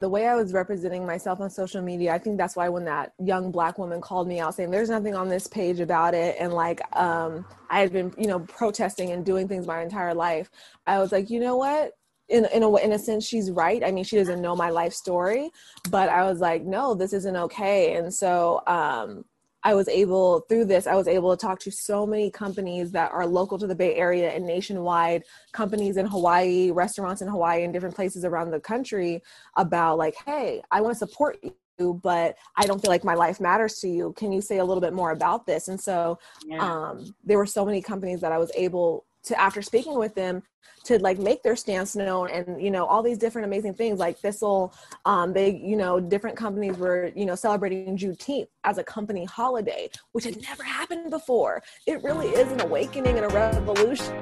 [0.00, 3.12] The way I was representing myself on social media, I think that's why when that
[3.22, 6.54] young black woman called me out saying there's nothing on this page about it, and
[6.54, 10.50] like um, I had been, you know, protesting and doing things my entire life,
[10.86, 11.92] I was like, you know what?
[12.30, 14.92] in in a in a sense she's right i mean she doesn't know my life
[14.92, 15.50] story
[15.90, 19.24] but i was like no this isn't okay and so um
[19.62, 23.12] I was able through this I was able to talk to so many companies that
[23.12, 27.72] are local to the Bay Area and nationwide companies in Hawaii, restaurants in Hawaii and
[27.72, 29.22] different places around the country
[29.56, 31.38] about like, hey, I want to support
[31.78, 34.12] you, but I don't feel like my life matters to you.
[34.16, 35.68] Can you say a little bit more about this?
[35.68, 36.58] And so yeah.
[36.58, 40.42] um, there were so many companies that I was able to after speaking with them
[40.84, 44.18] to like make their stance known and you know all these different amazing things like
[44.18, 44.72] thistle
[45.04, 49.88] um they you know different companies were you know celebrating juneteenth as a company holiday
[50.12, 51.62] which had never happened before.
[51.86, 54.14] It really is an awakening and a revolution.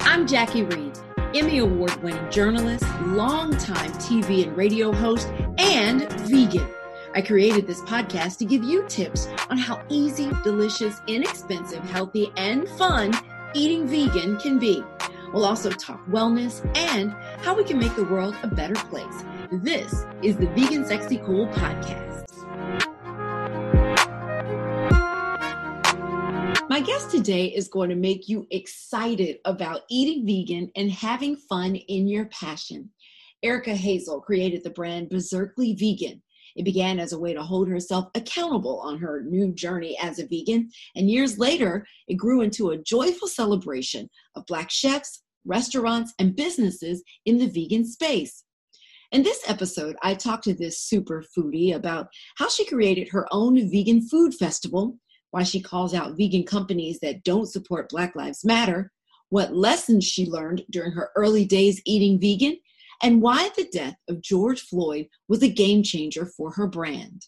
[0.00, 0.98] I'm jackie reed
[1.34, 6.68] emmy award winning journalist longtime tv and radio host and vegan
[7.14, 12.66] I created this podcast to give you tips on how easy, delicious, inexpensive, healthy, and
[12.70, 13.12] fun
[13.54, 14.82] eating vegan can be.
[15.30, 19.24] We'll also talk wellness and how we can make the world a better place.
[19.50, 22.24] This is the Vegan Sexy Cool podcast.
[26.70, 31.76] My guest today is going to make you excited about eating vegan and having fun
[31.76, 32.88] in your passion.
[33.42, 36.22] Erika Hazel created the brand Bizerkeley Vegan.
[36.56, 40.26] It began as a way to hold herself accountable on her new journey as a
[40.26, 46.36] vegan, and years later, it grew into a joyful celebration of Black chefs, restaurants, and
[46.36, 48.44] businesses in the vegan space.
[49.12, 53.70] In this episode, I talked to this super foodie about how she created her own
[53.70, 54.96] vegan food festival,
[55.32, 58.90] why she calls out vegan companies that don't support Black Lives Matter,
[59.28, 62.56] what lessons she learned during her early days eating vegan,
[63.02, 67.26] and why the death of George Floyd was a game changer for her brand.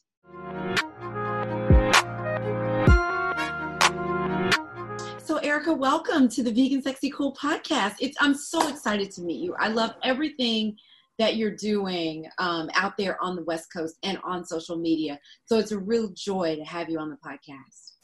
[5.19, 7.97] So, Erika, welcome to the Vegan Sexy Cool podcast.
[8.01, 9.55] It's, I'm so excited to meet you.
[9.59, 10.77] I love everything
[11.19, 15.19] that you're doing um, out there on the West Coast and on social media.
[15.47, 17.95] So, it's a real joy to have you on the podcast.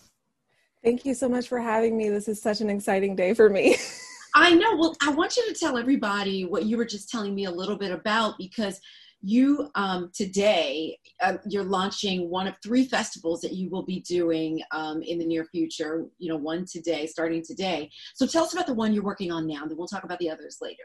[0.82, 2.08] Thank you so much for having me.
[2.08, 3.76] This is such an exciting day for me.
[4.34, 4.76] I know.
[4.76, 7.76] Well, I want you to tell everybody what you were just telling me a little
[7.76, 8.80] bit about because
[9.22, 14.62] you um, today uh, you're launching one of three festivals that you will be doing
[14.72, 16.06] um, in the near future.
[16.18, 17.90] You know, one today, starting today.
[18.14, 20.18] So tell us about the one you're working on now, and then we'll talk about
[20.18, 20.84] the others later.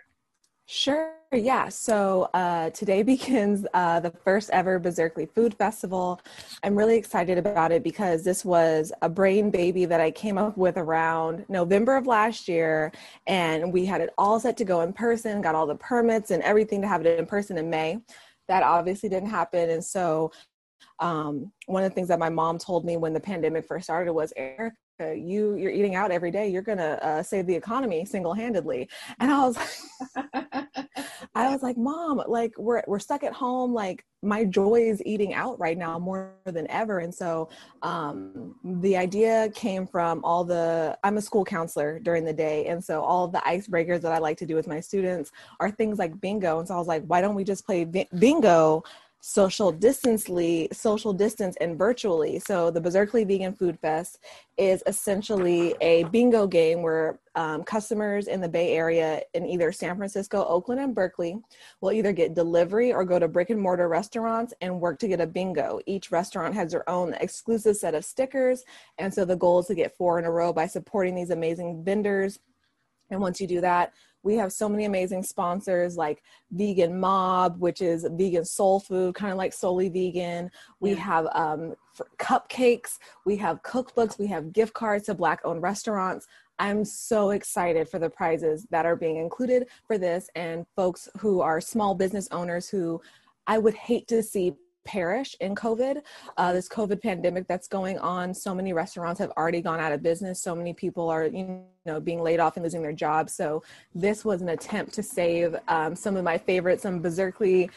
[0.67, 1.69] Sure, yeah.
[1.69, 6.19] So uh, today begins uh, the first ever Bizerkeley Food Festival.
[6.63, 10.57] I'm really excited about it because this was a brain baby that I came up
[10.57, 12.91] with around November of last year.
[13.27, 16.41] And we had it all set to go in person, got all the permits and
[16.41, 17.99] everything to have it in person in May.
[18.47, 19.69] That obviously didn't happen.
[19.69, 20.31] And so
[20.99, 24.13] um, one of the things that my mom told me when the pandemic first started
[24.13, 28.05] was, Eric, uh, you you're eating out every day you're gonna uh, save the economy
[28.05, 28.89] single-handedly.
[29.19, 29.57] And i was
[31.35, 35.33] i was like mom like we're we're stuck at home like my joy is eating
[35.33, 36.99] out right now more than ever.
[36.99, 37.49] And so
[37.83, 42.83] um, the idea came from all the i'm a school counselor during the day and
[42.83, 46.19] so all the icebreakers that i like to do with my students are things like
[46.19, 46.59] bingo.
[46.59, 48.83] And so i was like why don't we just play bingo
[49.27, 52.37] social distancely social distance and virtually.
[52.37, 54.19] So the Bizerkeley vegan food fest
[54.55, 59.97] is essentially a bingo game where um, customers in the bay area in either san
[59.97, 61.39] francisco oakland and berkeley
[61.81, 65.19] will either get delivery or go to brick and mortar restaurants and work to get
[65.19, 65.79] a bingo.
[65.87, 68.63] Each restaurant has their own exclusive set of stickers
[68.99, 71.83] and so the goal is to get four in a row by supporting these amazing
[71.83, 72.37] vendors.
[73.09, 73.91] And once you do that
[74.25, 79.31] we have so many amazing sponsors like Vegan Mob, which is vegan soul food, kind
[79.31, 80.49] of like solely vegan.
[80.79, 80.95] We yeah.
[80.97, 81.75] have um,
[82.17, 86.25] cupcakes, we have cookbooks, we have gift cards to Black owned restaurants.
[86.57, 91.41] I'm so excited for the prizes that are being included for this and folks who
[91.41, 92.99] are small business owners who
[93.45, 94.55] I would hate to see
[94.85, 96.01] perish in COVID.
[96.37, 100.01] Uh, this COVID pandemic that's going on, so many restaurants have already gone out of
[100.01, 100.41] business.
[100.41, 103.33] So many people are, you know, being laid off and losing their jobs.
[103.33, 107.69] So this was an attempt to save um, some of my favorites, some Bizerkeley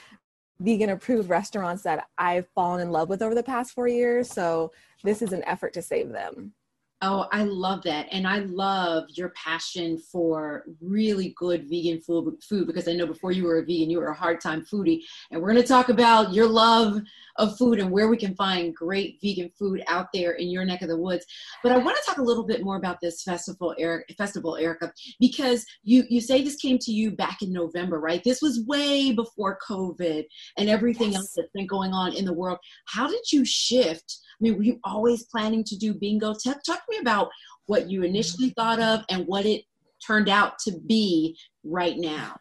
[0.60, 4.28] vegan approved restaurants that I've fallen in love with over the past four years.
[4.28, 4.72] So
[5.04, 6.52] this is an effort to save them.
[7.00, 8.08] Oh, I love that.
[8.10, 13.30] And I love your passion for really good vegan food, food because I know before
[13.30, 15.02] you were a vegan, you were a hard time foodie.
[15.30, 17.00] And we're going to talk about your love
[17.36, 20.82] of food and where we can find great vegan food out there in your neck
[20.82, 21.24] of the woods.
[21.62, 24.92] But I want to talk a little bit more about this festival, Eric, festival, Erika,
[25.20, 28.24] because you, you say this came to you back in November, right?
[28.24, 30.24] This was way before COVID
[30.56, 31.20] and everything yes.
[31.20, 32.58] else that's been going on in the world.
[32.86, 34.18] How did you shift?
[34.40, 36.32] I mean, were you always planning to do bingo?
[36.32, 37.28] Talk, talk to me about
[37.66, 39.64] what you initially thought of and what it
[40.04, 42.36] turned out to be right now.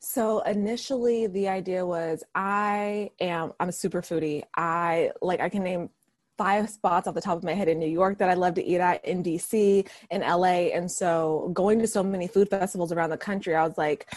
[0.00, 4.42] So initially the idea was I am I'm a super foodie.
[4.56, 5.90] I like I can name
[6.36, 8.64] five spots off the top of my head in New York that I love to
[8.64, 13.10] eat at in DC in LA and so going to so many food festivals around
[13.10, 14.08] the country I was like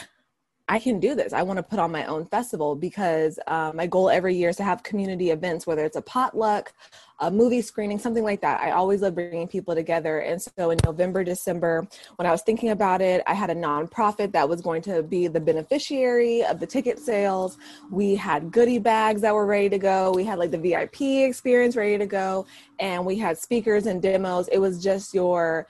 [0.71, 1.33] I can do this.
[1.33, 4.55] I want to put on my own festival because um, my goal every year is
[4.55, 6.71] to have community events, whether it's a potluck,
[7.19, 8.61] a movie screening, something like that.
[8.61, 10.19] I always love bringing people together.
[10.19, 11.85] And so in November, December,
[12.15, 15.27] when I was thinking about it, I had a nonprofit that was going to be
[15.27, 17.57] the beneficiary of the ticket sales.
[17.91, 20.13] We had goodie bags that were ready to go.
[20.15, 22.45] We had like the VIP experience ready to go.
[22.79, 24.47] And we had speakers and demos.
[24.47, 25.67] It was just your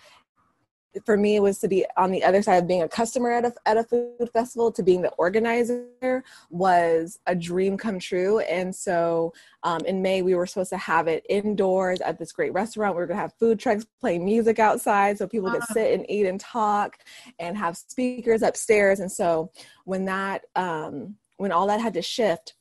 [1.05, 3.45] for me it was to be on the other side of being a customer at
[3.45, 8.39] a, at a food festival to being the organizer was a dream come true.
[8.39, 9.33] And so
[9.63, 12.95] um, in may we were supposed to have it indoors at this great restaurant.
[12.95, 16.09] We were going to have food trucks playing music outside so people could sit and
[16.09, 16.97] eat and talk
[17.39, 18.99] and have speakers upstairs.
[18.99, 19.51] And so
[19.85, 22.53] when that um, when all that had to shift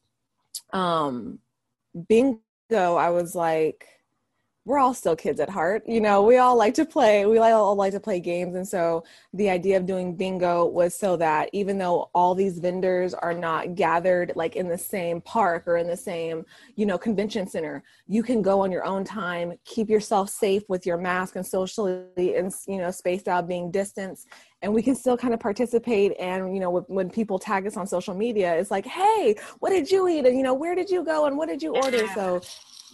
[0.73, 1.38] um,
[2.09, 2.41] bingo
[2.73, 3.87] i was like
[4.70, 7.75] we're all still kids at heart you know we all like to play we all
[7.75, 9.02] like to play games and so
[9.34, 13.75] the idea of doing bingo was so that even though all these vendors are not
[13.75, 16.46] gathered like in the same park or in the same
[16.76, 20.87] you know convention center you can go on your own time keep yourself safe with
[20.87, 24.28] your mask and socially and you know spaced out being distanced
[24.62, 27.88] and we can still kind of participate and you know when people tag us on
[27.88, 30.26] social media it's like hey what did you eat?
[30.26, 31.26] And you know where did you go?
[31.26, 32.06] And what did you order?
[32.14, 32.40] So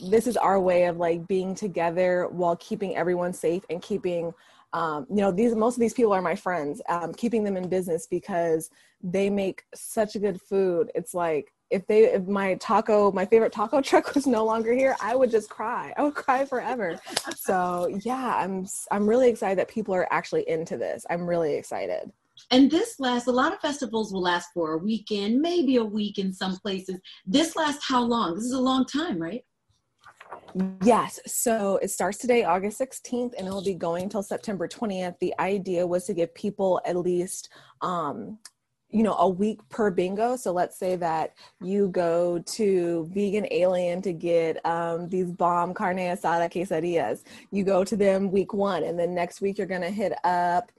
[0.02, 4.32] this is our way of like being together while keeping everyone safe and keeping
[4.72, 7.68] um, you know these most of these people are my friends um, keeping them in
[7.68, 8.70] business because
[9.02, 10.90] they make such good food.
[10.94, 14.96] It's like if they if my taco my favorite taco truck was no longer here
[15.00, 15.92] i would just cry.
[15.96, 16.98] I would cry forever.
[17.34, 21.06] So yeah i'm i'm really excited that people are actually into this.
[21.10, 22.10] I'm really excited.
[22.50, 26.18] And this lasts a lot of festivals will last for a weekend maybe a week
[26.18, 27.00] in some places.
[27.24, 28.34] This lasts how long?
[28.34, 29.42] This is a long time right
[30.82, 31.20] Yes.
[31.26, 35.18] So it starts today, August 16th, and it'll be going until September 20th.
[35.18, 37.50] The idea was to give people at least,
[37.82, 38.38] um,
[38.88, 40.36] you know, a week per bingo.
[40.36, 45.98] So let's say that you go to Vegan Alien to get um, these bomb carne
[45.98, 47.24] asada quesadillas.
[47.50, 50.72] You go to them week one, and then next week you're going to hit up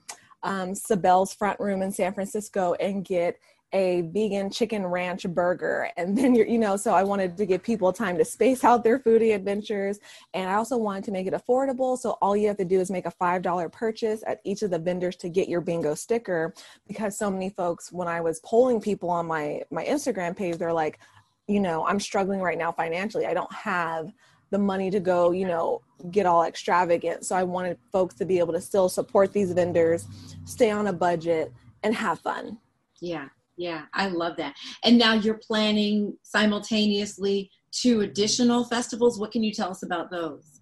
[0.44, 3.38] um, Sabelle's front room in San Francisco and get
[3.74, 5.90] a vegan chicken ranch burger.
[5.98, 8.84] And then you're you know so i wanted to give people time to space out
[8.84, 10.00] their foodie adventures.
[10.34, 11.98] And i also wanted to make it affordable.
[11.98, 14.72] So all you have to do is make a five dollar purchase at each of
[14.72, 16.54] the vendors to get your bingo sticker.
[16.88, 20.74] Because so many folks when i was polling people on my my instagram page they're
[20.74, 21.00] like
[21.48, 23.26] you know i'm struggling right now financially.
[23.26, 24.12] I don't have
[24.50, 27.26] the money to go you know get all extravagant.
[27.26, 30.08] So i wanted folks to be able to still support these vendors
[30.46, 31.52] stay on a budget
[31.84, 32.60] and have fun.
[33.02, 33.28] Yeah
[33.58, 34.56] yeah, I love that.
[34.84, 39.20] And now you're planning simultaneously two additional festivals.
[39.20, 40.57] What can you tell us about those?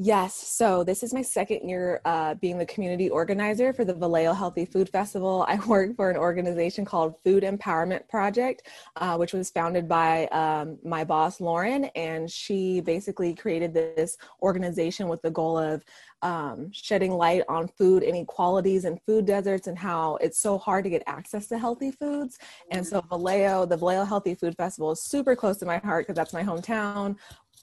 [0.00, 4.32] Yes, so this is my second year uh, being the community organizer for the Vallejo
[4.32, 5.44] Healthy Food Festival.
[5.48, 10.78] I work for an organization called Food Empowerment Project, uh, which was founded by um,
[10.84, 15.82] my boss, Lauren, and she basically created this organization with the goal of
[16.22, 20.90] um, shedding light on food inequalities and food deserts and how it's so hard to
[20.90, 22.38] get access to healthy foods.
[22.70, 26.16] And so Vallejo, the Vallejo Healthy Food Festival is super close to my heart because
[26.16, 27.16] that's my hometown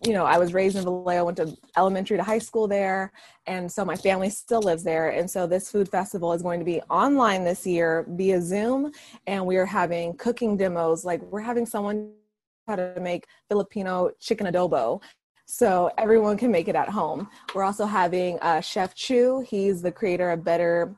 [0.04, 3.12] you know, I was raised in Vallejo, went to elementary to high school there,
[3.48, 5.10] and so my family still lives there.
[5.10, 8.92] And so this food festival is going to be online this year via Zoom,
[9.28, 11.06] and we are having cooking demos.
[11.06, 12.12] Like we're having someone
[12.68, 15.02] how to make Filipino chicken adobo.
[15.46, 17.30] So everyone can make it at home.
[17.54, 19.46] We're also having uh, Chef Chu.
[19.48, 20.96] He's the creator of Better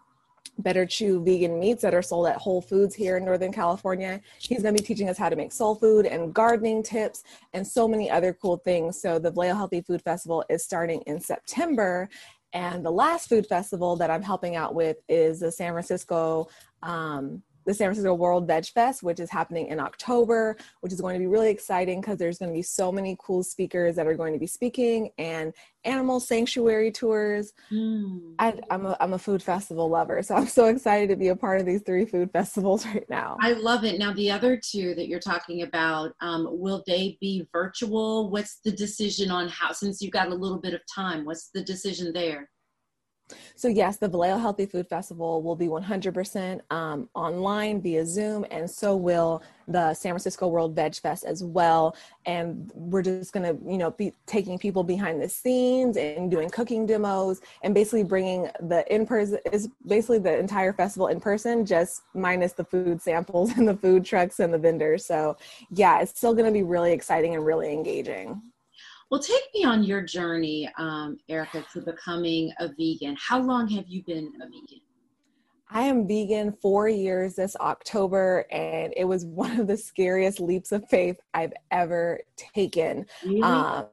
[0.59, 4.21] Better Chew vegan meats that are sold at Whole Foods here in Northern California.
[4.39, 7.23] He's going to be teaching us how to make soul food and gardening tips
[7.53, 9.01] and so many other cool things.
[9.01, 12.09] So, the Vallejo Healthy Food Festival is starting in September.
[12.53, 16.47] And the last food festival that I'm helping out with is the San Francisco
[16.81, 21.15] um, the San Francisco World Veg Fest, which is happening in October, which is going
[21.15, 24.15] to be really exciting because there's going to be so many cool speakers that are
[24.15, 27.51] going to be speaking and animal sanctuary tours.
[27.69, 28.35] Mm.
[28.39, 31.35] I, am a, I'm a food festival lover, so I'm so excited to be a
[31.35, 33.35] part of these three food festivals right now.
[33.41, 33.99] I love it.
[33.99, 38.29] Now, the other two that you're talking about, um, will they be virtual?
[38.31, 41.63] What's the decision on how, since you've got a little bit of time, what's the
[41.63, 42.49] decision there?
[43.55, 48.69] So yes, the Vallejo Healthy Food Festival will be 100% um, online via Zoom, and
[48.69, 51.95] so will the San Francisco World Veg Fest as well.
[52.25, 56.49] And we're just going to, you know, be taking people behind the scenes and doing
[56.49, 61.65] cooking demos, and basically bringing the in person is basically the entire festival in person,
[61.65, 65.05] just minus the food samples and the food trucks and the vendors.
[65.05, 65.37] So
[65.71, 68.41] yeah, it's still going to be really exciting and really engaging.
[69.09, 73.15] Well, take me on your journey, um, Erika, to becoming a vegan.
[73.17, 74.81] How long have you been a vegan?
[75.69, 80.71] I am vegan four years this October, and it was one of the scariest leaps
[80.71, 83.05] of faith I've ever taken.
[83.23, 83.41] Really?
[83.41, 83.87] Um,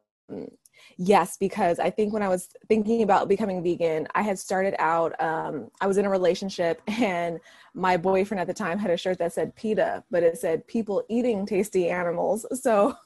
[0.96, 5.20] yes, because I think when I was thinking about becoming vegan, I had started out,
[5.20, 7.40] um, I was in a relationship, and
[7.76, 11.02] my boyfriend at the time had a shirt that said PETA, but it said people
[11.08, 12.46] eating tasty animals.
[12.64, 12.96] So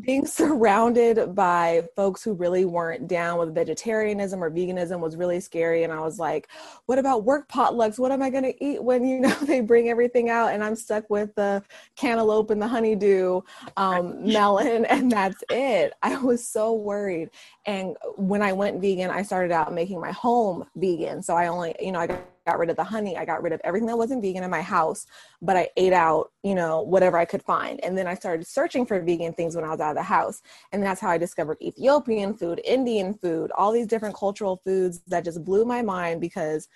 [0.00, 5.82] being surrounded by folks who really weren't down with vegetarianism or veganism was really scary.
[5.82, 6.48] And I was like,
[6.86, 7.98] what about work potlucks?
[7.98, 10.76] What am I going to eat when, you know, they bring everything out and I'm
[10.76, 11.64] stuck with the
[11.96, 13.40] cantaloupe and the honeydew
[13.76, 15.94] um, melon and that's it.
[16.00, 17.21] I was so worried.
[17.66, 21.22] And when I went vegan, I started out making my home vegan.
[21.22, 23.16] So I only, you know, I got got rid of the honey.
[23.16, 25.06] I got rid of everything that wasn't vegan in my house,
[25.40, 27.82] but I ate out, you know, whatever I could find.
[27.84, 30.42] And then I started searching for vegan things when I was out of the house.
[30.72, 35.24] And that's how I discovered Ethiopian food, Indian food, all these different cultural foods that
[35.24, 36.68] just blew my mind because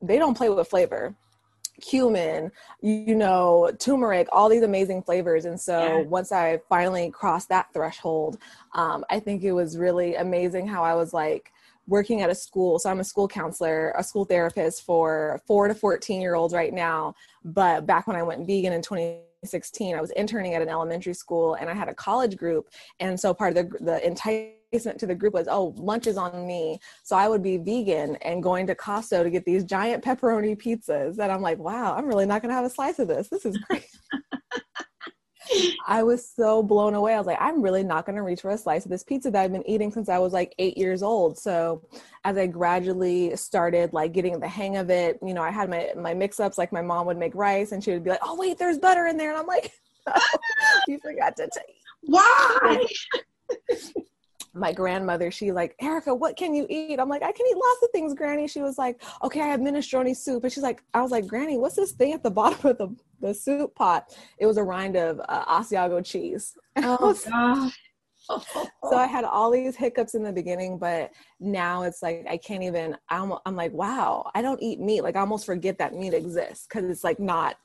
[0.00, 1.14] they don't play with flavor
[1.80, 5.44] cumin, you know, turmeric, all these amazing flavors.
[5.44, 6.02] And so yeah.
[6.02, 8.38] once I finally crossed that threshold,
[8.74, 11.52] um, I think it was really amazing how I was like,
[11.90, 12.78] working at a school.
[12.78, 16.72] So I'm a school counselor, a school therapist for four to 14 year olds right
[16.72, 17.14] now.
[17.44, 21.54] But back when I went vegan in 2016, I was interning at an elementary school
[21.54, 22.68] and I had a college group.
[23.00, 24.06] And so part of the, the
[24.72, 26.78] enticement to the group was, oh, lunch is on me.
[27.02, 31.18] So I would be vegan and going to Costco to get these giant pepperoni pizzas.
[31.18, 33.28] And I'm like, wow, I'm really not going to have a slice of this.
[33.28, 33.88] This is great.
[35.88, 37.14] I was so blown away.
[37.14, 39.32] I was like, I'm really not going to reach for a slice of this pizza
[39.32, 41.36] that I've been eating since I was like eight years old.
[41.36, 41.82] So
[42.24, 45.88] as I gradually started like getting the hang of it, you know, I had my,
[45.96, 48.36] my mix ups, like my mom would make rice and she would be like, oh,
[48.36, 49.30] wait, there's butter in there.
[49.30, 49.72] And I'm like,
[50.06, 50.14] no,
[50.86, 51.74] you forgot to take.
[52.02, 52.86] Why?
[54.60, 57.00] my grandmother, she like, Erika, what can you eat?
[57.00, 58.46] I'm like, I can eat lots of things, Granny.
[58.46, 60.44] She was like, okay, I have minestrone soup.
[60.44, 62.94] And she's like, I was like, Granny, what's this thing at the bottom of the,
[63.20, 64.14] the soup pot?
[64.38, 66.54] It was a rind of uh, Asiago cheese.
[66.82, 67.72] Oh, God.
[68.88, 72.62] so I had all these hiccups in the beginning, but now it's like I can't
[72.62, 72.96] even.
[73.08, 75.00] I'm, I'm like, wow, I don't eat meat.
[75.00, 77.56] Like I almost forget that meat exists because it's like not,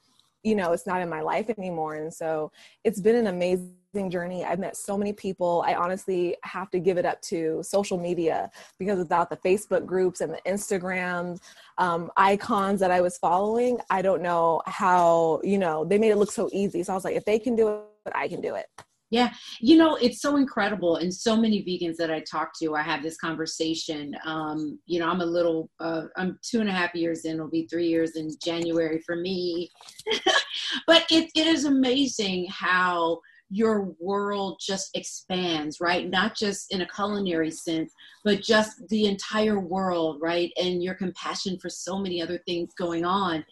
[0.43, 1.95] you know, it's not in my life anymore.
[1.95, 2.51] And so
[2.83, 3.75] it's been an amazing
[4.09, 4.43] journey.
[4.43, 5.63] I've met so many people.
[5.65, 10.21] I honestly have to give it up to social media because without the Facebook groups
[10.21, 11.39] and the Instagram
[11.77, 16.17] um, icons that I was following, I don't know how, you know, they made it
[16.17, 16.83] look so easy.
[16.83, 18.67] So I was like, if they can do it, I can do it.
[19.11, 20.97] Yeah, you know, it's so incredible.
[20.97, 24.15] And so many vegans that I talk to, I have this conversation.
[24.25, 27.49] Um, you know, I'm a little, uh, I'm two and a half years in, it'll
[27.49, 29.69] be three years in January for me.
[30.87, 36.09] but it, it is amazing how your world just expands, right?
[36.09, 40.51] Not just in a culinary sense, but just the entire world, right?
[40.61, 43.45] And your compassion for so many other things going on.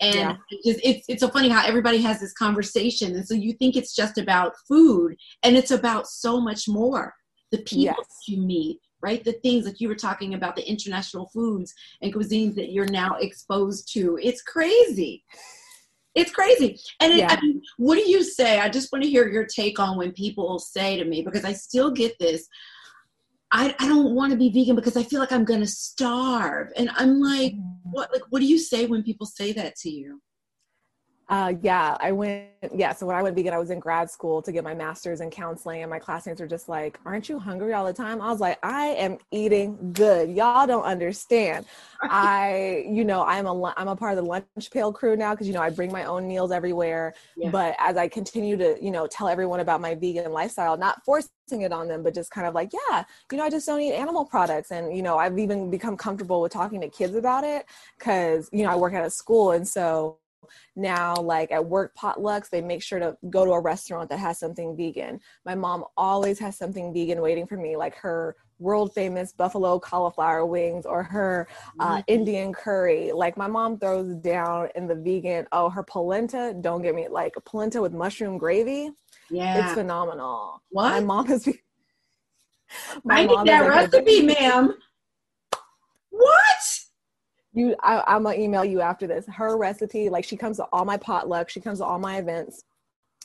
[0.00, 0.36] And yeah.
[0.50, 3.16] it's, it's, it's so funny how everybody has this conversation.
[3.16, 7.14] And so you think it's just about food, and it's about so much more.
[7.50, 8.18] The people yes.
[8.28, 9.24] you meet, right?
[9.24, 13.14] The things that you were talking about, the international foods and cuisines that you're now
[13.14, 14.18] exposed to.
[14.22, 15.24] It's crazy.
[16.18, 16.78] It's crazy.
[17.00, 17.28] And it, yeah.
[17.30, 18.58] I mean, what do you say?
[18.58, 21.52] I just want to hear your take on when people say to me, because I
[21.52, 22.48] still get this.
[23.50, 26.70] I, I don't want to be vegan because I feel like I'm going to starve.
[26.76, 27.90] And I'm like, mm-hmm.
[27.90, 30.20] what, like, what do you say when people say that to you?
[31.28, 32.46] Uh, yeah, I went.
[32.74, 35.20] Yeah, so when I went vegan, I was in grad school to get my master's
[35.20, 38.30] in counseling, and my classmates were just like, "Aren't you hungry all the time?" I
[38.30, 40.30] was like, "I am eating good.
[40.30, 41.66] Y'all don't understand.
[42.00, 45.46] I, you know, I'm a I'm a part of the lunch pail crew now because
[45.46, 47.12] you know I bring my own meals everywhere.
[47.36, 47.50] Yeah.
[47.50, 51.28] But as I continue to, you know, tell everyone about my vegan lifestyle, not forcing
[51.60, 53.92] it on them, but just kind of like, yeah, you know, I just don't eat
[53.92, 57.66] animal products, and you know, I've even become comfortable with talking to kids about it
[57.98, 60.18] because you know I work at a school, and so
[60.76, 64.38] now like at work potlucks they make sure to go to a restaurant that has
[64.38, 69.32] something vegan my mom always has something vegan waiting for me like her world famous
[69.32, 71.46] buffalo cauliflower wings or her
[71.80, 72.00] uh, mm-hmm.
[72.06, 76.94] indian curry like my mom throws down in the vegan oh her polenta don't get
[76.94, 78.90] me like polenta with mushroom gravy
[79.30, 81.48] yeah it's phenomenal what my mom is
[83.04, 84.74] my I need that recipe, ma'am.
[86.10, 86.77] What?
[87.52, 89.26] You I, i'm gonna email you after this.
[89.26, 92.64] Her recipe like she comes to all my potlucks she comes to all my events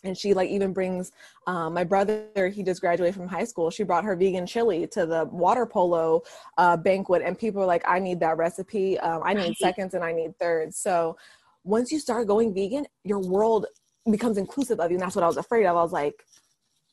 [0.04, 1.12] and she like even brings
[1.48, 3.70] um, my brother he just graduated from high school.
[3.70, 6.24] She brought her vegan chili to the water polo
[6.58, 9.00] uh, banquet and people are like i need that recipe.
[9.00, 10.78] Um, i need seconds and i need thirds.
[10.78, 11.18] So
[11.64, 13.66] once you start going vegan your world
[14.10, 15.78] becomes inclusive of you and that's what i was afraid of.
[15.78, 16.26] I was like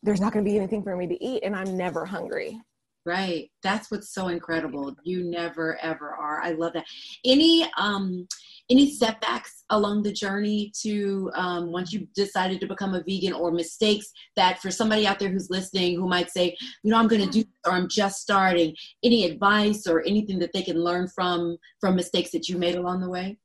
[0.02, 2.60] there's not going to be anything for me to eat and i'm never hungry
[3.06, 3.50] Right.
[3.62, 4.94] That's what's so incredible.
[5.04, 6.42] You never ever are.
[6.42, 6.84] I love that.
[7.24, 8.26] Any um
[8.70, 13.50] any setbacks along the journey to um, once you decided to become a vegan or
[13.50, 17.22] mistakes that for somebody out there who's listening who might say you know i'm going
[17.22, 21.56] to do or i'm just starting any advice or anything that they can learn from
[21.80, 23.36] from mistakes that you made along the way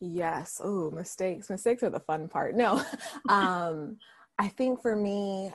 [0.00, 2.84] yes oh mistakes mistakes are the fun part no
[3.28, 3.96] um
[4.38, 5.50] i think for me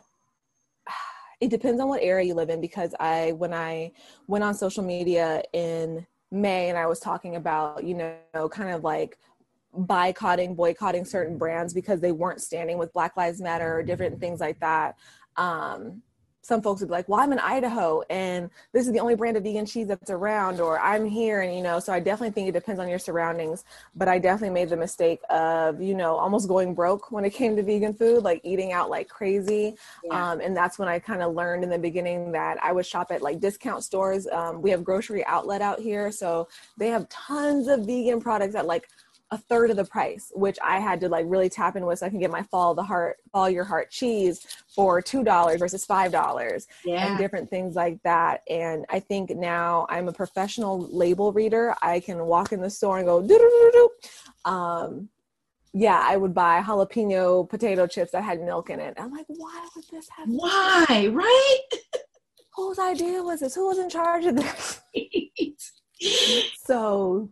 [1.39, 3.91] it depends on what area you live in because I when I
[4.27, 8.83] went on social media in May and I was talking about, you know, kind of
[8.83, 9.17] like
[9.73, 14.39] boycotting, boycotting certain brands because they weren't standing with Black Lives Matter or different things
[14.39, 14.95] like that.
[15.37, 16.01] Um,
[16.47, 19.35] some folks would be like, well, I'm in Idaho and this is the only brand
[19.35, 21.41] of vegan cheese that's around, or I'm here.
[21.41, 23.65] And, you know, so I definitely think it depends on your surroundings.
[23.97, 27.57] But I definitely made the mistake of, you know, almost going broke when it came
[27.57, 29.75] to vegan food, like eating out like crazy.
[30.05, 30.31] Yeah.
[30.31, 33.07] Um, and that's when I kind of learned in the beginning that I would shop
[33.11, 34.25] at like discount stores.
[34.27, 36.13] Um, we have grocery outlet out here.
[36.13, 38.87] So they have tons of vegan products at like
[39.31, 42.05] a third of the price, which I had to like really tap in with so
[42.05, 45.85] I can get my follow the heart, follow your heart cheese for two dollars versus
[45.85, 47.07] five dollars, yeah.
[47.07, 48.41] and different things like that.
[48.49, 51.75] And I think now I'm a professional label reader.
[51.81, 55.09] I can walk in the store and go do do do Um,
[55.73, 58.93] yeah, I would buy jalapeno potato chips that had milk in it.
[58.97, 60.27] I'm like, why would this have?
[60.29, 61.79] Why, right?
[62.55, 63.55] Whose idea was this?
[63.55, 64.81] Who was in charge of this?
[66.65, 67.29] so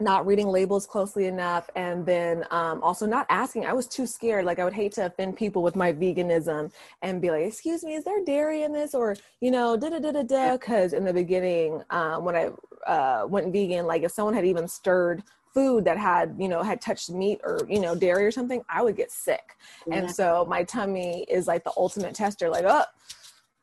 [0.00, 4.44] not reading labels closely enough and then um, also not asking i was too scared
[4.44, 6.70] like i would hate to offend people with my veganism
[7.02, 8.94] and be like excuse me is there dairy in this?
[8.94, 12.50] or you know da da da da da because in the beginning um, when i
[12.90, 16.80] uh, went vegan like if someone had even stirred food that had you know had
[16.80, 19.56] touched meat or you know dairy or something i would get sick.
[19.86, 19.96] Yeah.
[19.96, 22.84] and so my tummy is like the ultimate tester like oh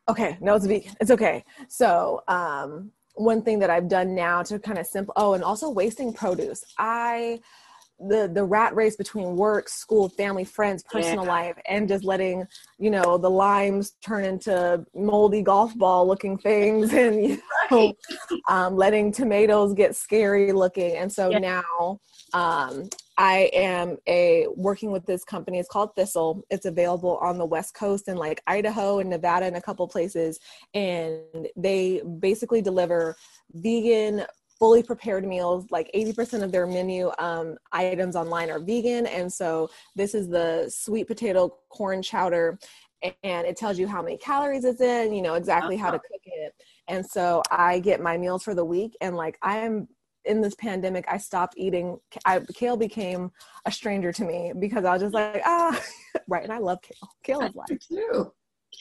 [0.09, 1.43] okay no it's vegan it's okay.
[1.67, 5.69] So um one thing that I've done now to kind of simple oh and also
[5.69, 6.63] wasting produce.
[6.77, 7.39] I
[7.99, 11.31] the the rat race between work, school, family, friends, personal yeah.
[11.31, 12.45] life, and just letting
[12.77, 17.93] you know the limes turn into moldy golf ball looking things, and you know,
[18.49, 20.97] um, letting tomatoes get scary looking.
[20.97, 21.39] And so yeah.
[21.39, 21.99] now
[22.33, 25.59] um, I am a working with this company.
[25.59, 26.43] It's called Thistle.
[26.49, 30.39] It's available on the West Coast in like Idaho and Nevada and a couple places,
[30.73, 31.19] and
[31.55, 33.15] they basically deliver
[33.53, 34.25] vegan
[34.59, 39.69] fully prepared meals like 80% of their menu um, items online are vegan and so
[39.95, 42.57] this is the sweet potato corn chowder
[43.01, 46.07] and it tells you how many calories it's in you know exactly how to uh-huh.
[46.09, 46.53] cook it
[46.87, 49.87] and so i get my meals for the week and like i am
[50.25, 53.31] in this pandemic i stopped eating I, kale became
[53.65, 55.79] a stranger to me because i was just like ah
[56.27, 58.31] right and i love kale kale is life too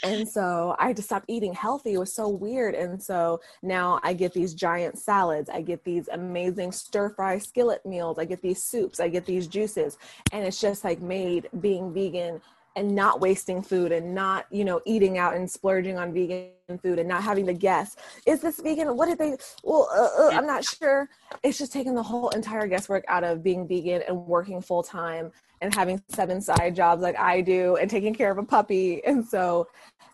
[0.03, 1.95] and so I just stopped eating healthy.
[1.95, 2.75] It was so weird.
[2.75, 5.49] And so now I get these giant salads.
[5.49, 8.19] I get these amazing stir fry skillet meals.
[8.19, 9.01] I get these soups.
[9.01, 9.99] I get these juices.
[10.33, 12.41] And it's just like made being vegan
[12.77, 16.51] and not wasting food and not, you know, eating out and splurging on vegan
[16.83, 18.97] food and not having to guess, is this vegan?
[18.97, 21.09] What did they, well, uh, uh, I'm not sure.
[21.43, 25.31] It's just taking the whole entire guesswork out of being vegan and working full time
[25.61, 29.05] and having seven side jobs like I do and taking care of a puppy.
[29.05, 29.69] And so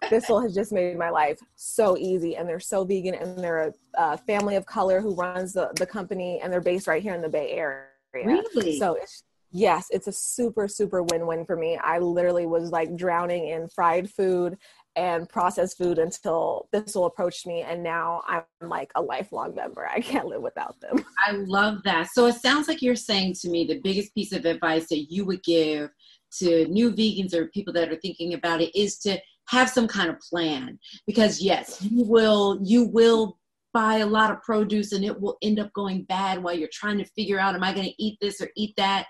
[0.08, 2.36] Thistle has just made my life so easy.
[2.36, 5.86] And they're so vegan and they're a, a family of color who runs the, the
[5.86, 7.84] company and they're based right here in the Bay Area.
[8.12, 8.78] Really?
[8.78, 11.76] So it's Yes, it's a super, super win win for me.
[11.76, 14.56] I literally was like drowning in fried food
[14.96, 19.88] and processed food until Thistle approached me, and now I'm like a lifelong member.
[19.88, 21.04] I can't live without them.
[21.26, 22.08] I love that.
[22.12, 25.24] So it sounds like you're saying to me the biggest piece of advice that you
[25.24, 25.90] would give
[26.38, 30.08] to new vegans or people that are thinking about it is to have some kind
[30.08, 33.36] of plan because yes you will you will
[33.72, 36.98] buy a lot of produce and it will end up going bad while you're trying
[36.98, 39.06] to figure out am i going to eat this or eat that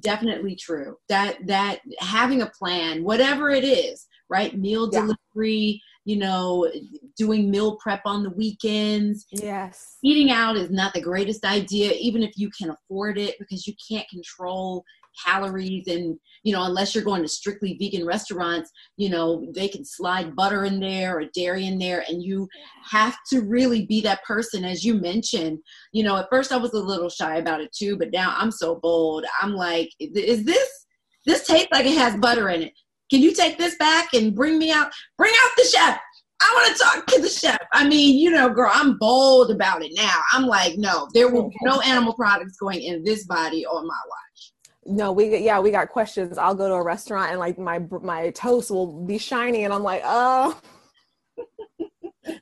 [0.00, 0.96] definitely true.
[1.08, 4.56] That that having a plan whatever it is right?
[4.58, 5.00] Meal yeah.
[5.00, 6.70] delivery you know
[7.16, 9.26] doing meal prep on the weekends.
[9.30, 9.96] Yes.
[10.02, 13.74] Eating out is not the greatest idea even if you can afford it because you
[13.88, 14.84] can't control
[15.24, 19.84] calories and you know unless you're going to strictly vegan restaurants you know they can
[19.84, 22.04] slide butter in there or dairy in there.
[22.08, 22.48] And you
[22.90, 25.58] have to really be that person as you mentioned.
[25.92, 28.50] You know at first i was a little shy about it too but now i'm
[28.50, 29.24] so bold.
[29.42, 30.86] I'm like is this
[31.24, 32.72] this tastes like it has butter in it?
[33.10, 35.98] Can you take this back and bring me out bring out the chef.
[36.40, 37.58] I want to talk to the chef.
[37.72, 40.16] I mean, you know, girl, I'm bold about it now.
[40.32, 44.00] I'm like, no, there will be no animal products going in this body on my
[44.08, 44.52] watch
[44.86, 46.38] no we yeah we got questions.
[46.38, 49.82] I'll go to a restaurant and like my my toast will be shiny and i'm
[49.82, 50.58] like oh.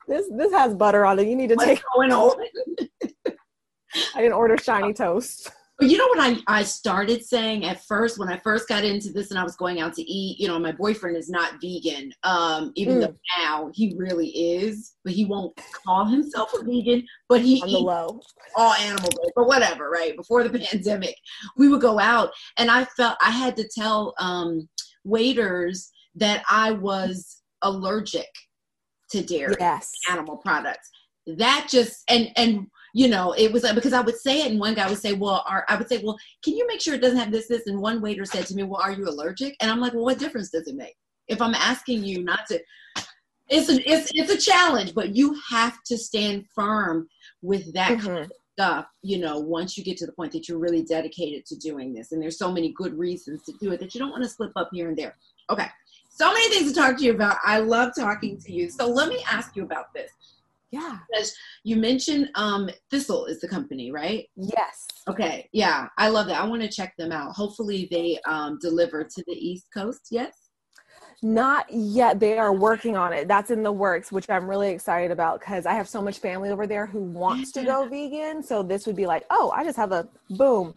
[0.09, 1.27] This this has butter on it.
[1.29, 2.37] You need to What's take going on
[4.15, 5.51] i didn't order shiny toast
[5.91, 9.31] you know what I, I started saying at first when I first got into this
[9.31, 12.73] and I was going out to eat, you know, my boyfriend is not vegan, um,
[12.75, 13.01] even mm.
[13.03, 17.73] though now he really is, but he won't call himself a vegan, but he On
[17.73, 18.21] the low.
[18.57, 20.17] all animal based, but whatever, right?
[20.17, 21.17] Before the pandemic,
[21.57, 24.69] we would go out and I felt I had to tell um,
[25.05, 28.29] waiters that I was allergic
[29.11, 29.91] to dairy yes.
[30.11, 30.91] animal products.
[31.27, 34.75] That just and and you know, it was because I would say it, and one
[34.75, 37.19] guy would say, "Well, are, I would say, well, can you make sure it doesn't
[37.19, 39.81] have this, this?" And one waiter said to me, "Well, are you allergic?" And I'm
[39.81, 40.95] like, "Well, what difference does it make
[41.27, 42.63] if I'm asking you not to?"
[43.51, 47.09] It's a it's it's a challenge, but you have to stand firm
[47.43, 48.07] with that mm-hmm.
[48.07, 48.87] kind of stuff.
[49.03, 52.13] You know, once you get to the point that you're really dedicated to doing this,
[52.13, 54.53] and there's so many good reasons to do it that you don't want to slip
[54.55, 55.17] up here and there.
[55.51, 55.67] Okay,
[56.11, 57.39] so many things to talk to you about.
[57.45, 58.71] I love talking to you.
[58.71, 60.13] So let me ask you about this
[60.75, 60.99] yeah.
[61.09, 61.33] Because
[61.63, 64.27] you mentioned um, Thistle is the company, right?
[64.37, 64.87] Yes.
[65.09, 65.49] Okay.
[65.53, 66.41] Yeah, I love that.
[66.41, 67.31] I want to check them out.
[67.33, 70.09] Hopefully, they um, deliver to the East Coast.
[70.11, 70.33] Yes.
[71.23, 72.19] Not yet.
[72.19, 73.29] They are working on it.
[73.29, 76.51] That's in the works, which I'm really excited about because I have so much family
[76.51, 78.43] over there who wants to go vegan.
[78.43, 80.75] So this would be like, oh, I just have a boom,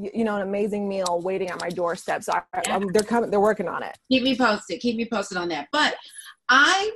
[0.00, 2.22] you, know, an amazing meal waiting at my doorstep.
[2.22, 3.30] So I, they're coming.
[3.30, 3.98] They're working on it.
[4.10, 4.80] Keep me posted.
[4.80, 5.66] Keep me posted on that.
[5.72, 5.96] But
[6.48, 6.92] I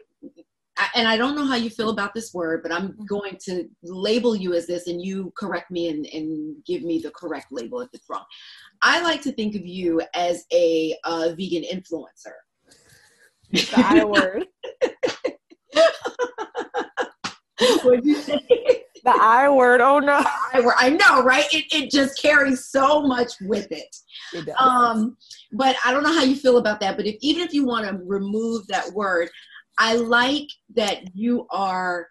[0.94, 3.04] and I don't know how you feel about this word, but I'm mm-hmm.
[3.04, 7.10] going to label you as this and you correct me and, and give me the
[7.12, 8.24] correct label if it's wrong.
[8.82, 12.34] I like to think of you as a uh, vegan influencer.
[13.52, 14.46] The I word.
[17.84, 18.40] What'd you say?
[19.04, 19.80] The I word.
[19.80, 20.24] Oh no.
[20.52, 20.74] I, word.
[20.76, 21.44] I know, right?
[21.52, 23.96] It, it just carries so much with it.
[24.32, 24.56] it does.
[24.58, 25.16] Um,
[25.52, 26.96] but I don't know how you feel about that.
[26.96, 29.30] But if even if you want to remove that word,
[29.78, 32.08] I like that you are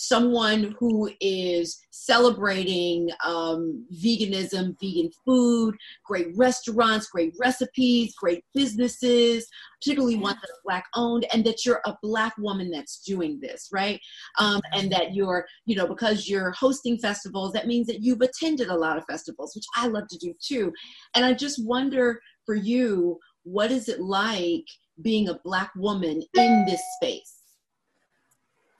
[0.00, 9.46] someone who is celebrating um, veganism, vegan food, great restaurants, great recipes, great businesses,
[9.80, 13.68] particularly ones that are black owned, and that you're a black woman that's doing this,
[13.72, 14.00] right?
[14.38, 18.68] Um, and that you're, you know, because you're hosting festivals, that means that you've attended
[18.68, 20.72] a lot of festivals, which I love to do too.
[21.14, 24.66] And I just wonder for you, what is it like
[25.02, 27.40] being a black woman in this space?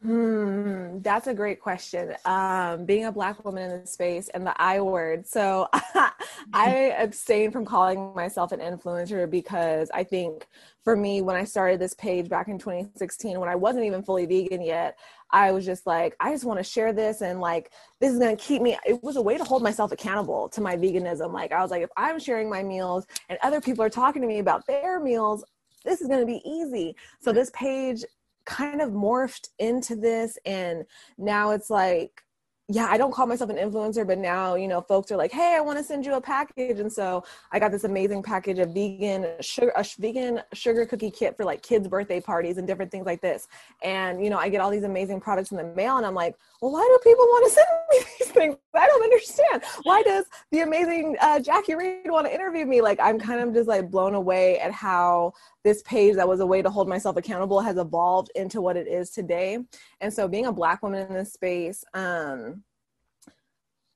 [0.03, 2.15] Hmm, that's a great question.
[2.25, 5.27] Um, being a black woman in the space and the I word.
[5.27, 5.69] So
[6.55, 10.47] I abstain from calling myself an influencer because I think
[10.85, 14.25] for me, when I started this page back in 2016, when I wasn't even fully
[14.25, 14.99] vegan yet,
[15.33, 18.35] I was just like, I just want to share this and like, this is going
[18.35, 18.79] to keep me.
[18.87, 21.35] It was a way to hold myself accountable to my veganism.
[21.35, 24.29] Like, I was like, if I'm sharing my meals and other people are talking to
[24.29, 25.45] me about their meals,
[25.85, 26.97] this is going to be easy.
[27.21, 28.05] So this page
[28.45, 30.85] kind of morphed into this and
[31.19, 32.25] now it's like
[32.73, 35.57] yeah, I don't call myself an influencer, but now, you know, folks are like, hey,
[35.57, 36.79] I want to send you a package.
[36.79, 41.37] And so I got this amazing package of vegan sugar, a vegan sugar cookie kit
[41.37, 43.49] for like kids' birthday parties and different things like this.
[43.83, 46.37] And, you know, I get all these amazing products in the mail and I'm like,
[46.63, 48.57] well, why do people want to send me these things?
[48.73, 49.63] I don't understand.
[49.83, 52.83] Why does the amazing uh, Jackie Reed want to interview me?
[52.83, 56.47] Like, I'm kind of just like blown away at how this page that was a
[56.47, 59.59] way to hold myself accountable has evolved into what it is today.
[60.01, 62.65] And so being a black woman in this space, um,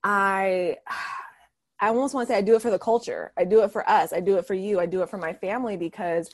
[0.02, 0.76] I
[1.80, 3.32] I almost want to say I do it for the culture.
[3.36, 4.12] I do it for us.
[4.12, 4.80] I do it for you.
[4.80, 6.30] I do it for my family because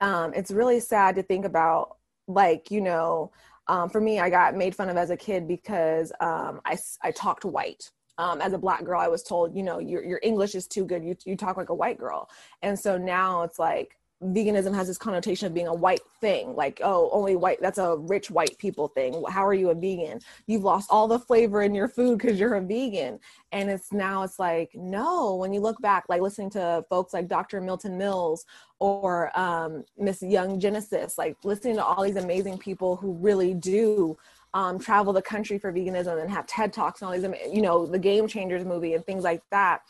[0.00, 3.32] um, it's really sad to think about, like, you know,
[3.66, 7.10] um, for me, I got made fun of as a kid because um, I, I
[7.10, 7.90] talked white.
[8.16, 10.84] Um, as a black girl, I was told, you know, your, your English is too
[10.84, 11.04] good.
[11.04, 12.30] You, you talk like a white girl.
[12.62, 16.80] And so now it's like, veganism has this connotation of being a white thing like
[16.82, 19.22] oh only white that's a rich white people thing.
[19.28, 20.20] How are you a vegan?
[20.46, 23.18] You've lost all the flavor in your food because you're a vegan.
[23.52, 27.28] And it's now it's like no when you look back like listening to folks like
[27.28, 28.46] dr milton mills
[28.78, 34.16] or um, miss young genesis like listening to all these amazing people who really do
[34.52, 37.86] um, travel the country for veganism and have ted talks and all these you know
[37.86, 39.82] the game changers movie and things like that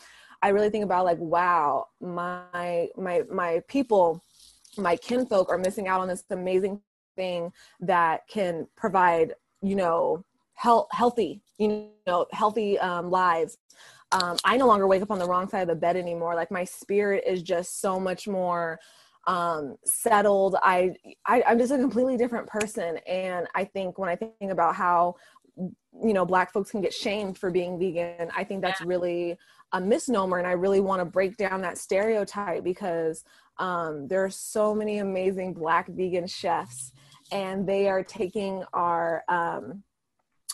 [0.45, 4.23] I really think about like, wow, my my my people,
[4.77, 6.83] my kinfolk are missing out on this amazing
[7.17, 13.57] thing that can provide, you know, health, healthy, you know, healthy um, lives.
[14.13, 16.35] Um, I no longer wake up on the wrong side of the bed anymore.
[16.35, 18.79] Like my spirit is just so much more
[19.27, 20.57] um, settled.
[20.63, 20.95] I,
[21.27, 25.17] I I'm just a completely different person, and I think when I think about how
[26.03, 29.37] you know black folks can get shamed for being vegan i think that's really
[29.73, 33.25] a misnomer and i really want to break down that stereotype because
[33.59, 36.93] um, there are so many amazing black vegan chefs
[37.31, 39.83] and they are taking our um,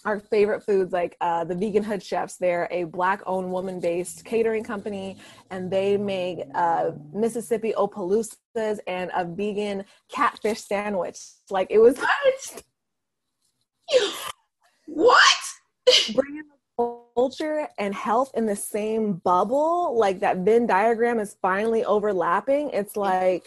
[0.04, 4.24] our favorite foods like uh, the vegan hood chefs they're a black owned woman based
[4.24, 5.16] catering company
[5.50, 11.18] and they make uh, mississippi opelousas and a vegan catfish sandwich.
[11.50, 11.98] Like it was
[15.00, 16.44] what bringing
[17.14, 22.70] culture and health in the same bubble, like that Venn diagram is finally overlapping.
[22.70, 23.46] It's like,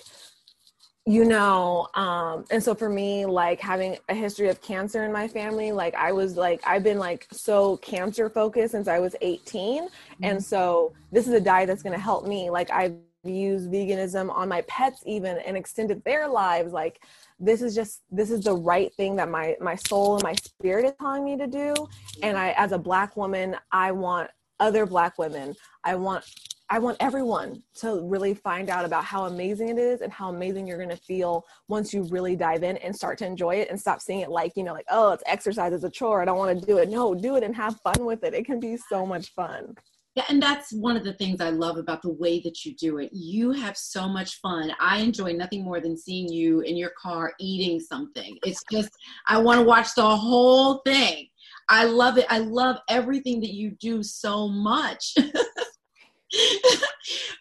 [1.06, 5.28] you know, um, and so for me, like having a history of cancer in my
[5.28, 9.84] family, like I was like, I've been like so cancer focused since I was 18.
[9.84, 10.24] Mm-hmm.
[10.24, 12.50] And so this is a diet that's going to help me.
[12.50, 16.74] Like I've used veganism on my pets even and extended their lives.
[16.74, 17.02] Like,
[17.40, 20.86] this is just this is the right thing that my my soul and my spirit
[20.86, 21.74] is telling me to do.
[22.22, 25.56] And i as a black woman i want other black women.
[25.84, 26.24] I want
[26.70, 30.66] i want everyone to really find out about how amazing it is and how amazing
[30.66, 33.80] you're going to feel once you really dive in and start to enjoy it and
[33.80, 36.22] stop seeing it like you know like oh it's exercise it's a chore.
[36.22, 36.90] I don't want to do it.
[36.90, 38.34] No do it and have fun with it.
[38.34, 39.76] It can be so much fun
[40.16, 43.00] yeah, and that's one of the things I love about the way that you do
[43.00, 43.10] it.
[43.12, 44.72] You have so much fun.
[44.80, 48.38] I enjoy nothing more than seeing you in your car eating something.
[48.46, 48.92] It's just,
[49.28, 51.28] I want to watch the whole thing.
[51.68, 52.28] I love it.
[52.30, 55.16] I love everything that you do so much.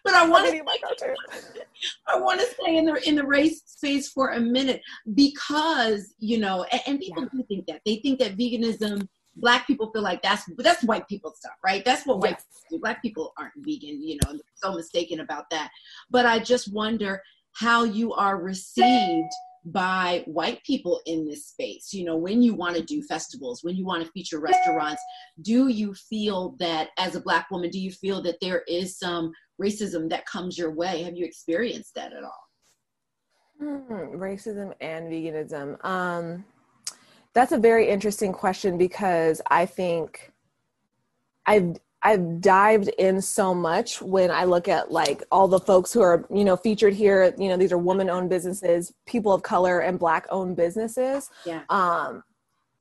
[0.03, 0.57] but I want to
[2.07, 4.81] I want to stay in the in the race space for a minute
[5.13, 7.29] because you know, and, and people yeah.
[7.33, 11.33] do think that they think that veganism black people feel like that's that's white people
[11.35, 11.83] stuff, right?
[11.83, 12.79] That's what white do.
[12.79, 15.71] Black people aren't vegan, you know, so mistaken about that.
[16.09, 17.21] But I just wonder
[17.53, 19.31] how you are received
[19.65, 23.77] by white people in this space you know when you want to do festivals when
[23.77, 25.01] you want to feature restaurants
[25.41, 29.31] do you feel that as a black woman do you feel that there is some
[29.61, 32.43] racism that comes your way have you experienced that at all
[33.57, 36.43] hmm, racism and veganism um
[37.33, 40.31] that's a very interesting question because I think
[41.45, 46.01] I've I've dived in so much when I look at like all the folks who
[46.01, 49.79] are, you know, featured here, you know, these are woman owned businesses, people of color
[49.79, 51.29] and black owned businesses.
[51.45, 51.61] Yeah.
[51.69, 52.23] Um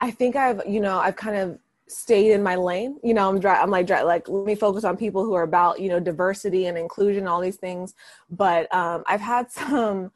[0.00, 2.98] I think I've, you know, I've kind of stayed in my lane.
[3.04, 5.44] You know, I'm dry, I'm like dry, like let me focus on people who are
[5.44, 7.94] about, you know, diversity and inclusion, all these things.
[8.28, 10.10] But um I've had some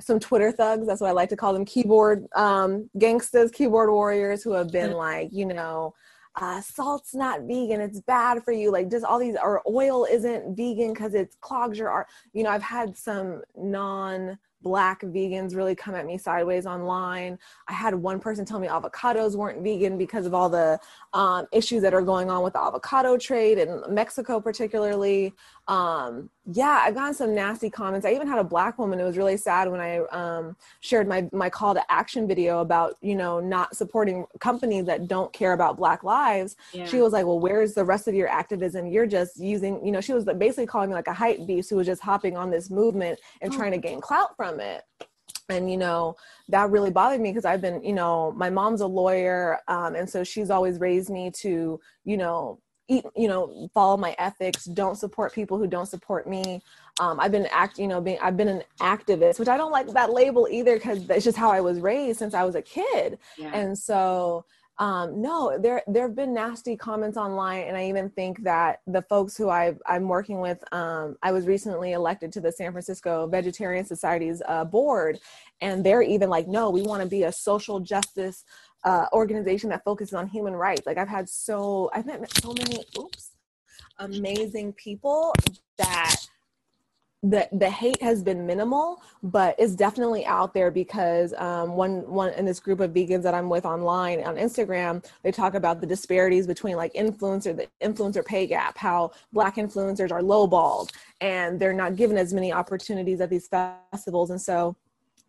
[0.00, 0.86] some Twitter thugs.
[0.86, 4.92] That's what I like to call them keyboard um, gangsters, keyboard warriors who have been
[4.92, 5.94] like, you know,
[6.36, 7.80] uh, salt's not vegan.
[7.80, 8.70] It's bad for you.
[8.72, 12.08] Like just all these, or oil isn't vegan because it clogs your art.
[12.32, 17.38] You know, I've had some non black vegans really come at me sideways online.
[17.68, 20.80] I had one person tell me avocados weren't vegan because of all the
[21.12, 25.34] um, issues that are going on with the avocado trade in Mexico, particularly.
[25.68, 28.04] Um, yeah, I've gotten some nasty comments.
[28.04, 29.00] I even had a black woman.
[29.00, 32.96] It was really sad when I um, shared my my call to action video about
[33.00, 36.56] you know not supporting companies that don't care about Black lives.
[36.72, 36.84] Yeah.
[36.86, 38.86] She was like, "Well, where's the rest of your activism?
[38.86, 41.76] You're just using you know." She was basically calling me like a hype beast who
[41.76, 43.56] was just hopping on this movement and oh.
[43.56, 44.82] trying to gain clout from it.
[45.48, 46.16] And you know
[46.48, 50.08] that really bothered me because i've been you know my mom's a lawyer um, and
[50.08, 54.96] so she's always raised me to you know eat you know follow my ethics don't
[54.96, 56.62] support people who don't support me.
[57.00, 59.88] Um, i've been act you know being i've been an activist which i don't like
[59.88, 63.18] that label either because that's just how i was raised since i was a kid.
[63.36, 63.50] Yeah.
[63.52, 64.44] and so
[64.78, 69.02] um, no, there there have been nasty comments online, and I even think that the
[69.02, 73.28] folks who i I'm working with, um, I was recently elected to the San Francisco
[73.28, 75.20] Vegetarian Society's uh, board,
[75.60, 78.44] and they're even like, no, we want to be a social justice
[78.84, 80.86] uh, organization that focuses on human rights.
[80.86, 83.30] Like I've had so I've met so many oops
[83.98, 85.32] amazing people
[85.78, 86.16] that
[87.24, 92.34] the the hate has been minimal, but it's definitely out there because um, one one
[92.34, 95.86] in this group of vegans that I'm with online on Instagram, they talk about the
[95.86, 100.90] disparities between like influencer the influencer pay gap, how black influencers are lowballed
[101.22, 104.76] and they're not given as many opportunities at these festivals, and so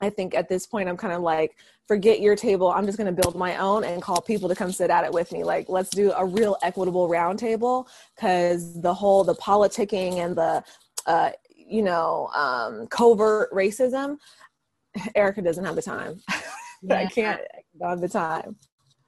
[0.01, 1.55] I think at this point I'm kind of like,
[1.87, 2.69] forget your table.
[2.69, 5.13] I'm just going to build my own and call people to come sit at it
[5.13, 5.45] with me.
[5.45, 10.61] Like, let's do a real equitable roundtable because the whole the politicking and the
[11.05, 11.29] uh,
[11.67, 14.17] you know um, covert racism.
[15.15, 16.21] Erika doesn't have the time.
[16.81, 16.97] Yeah.
[16.97, 17.41] I can't
[17.81, 18.57] have the time.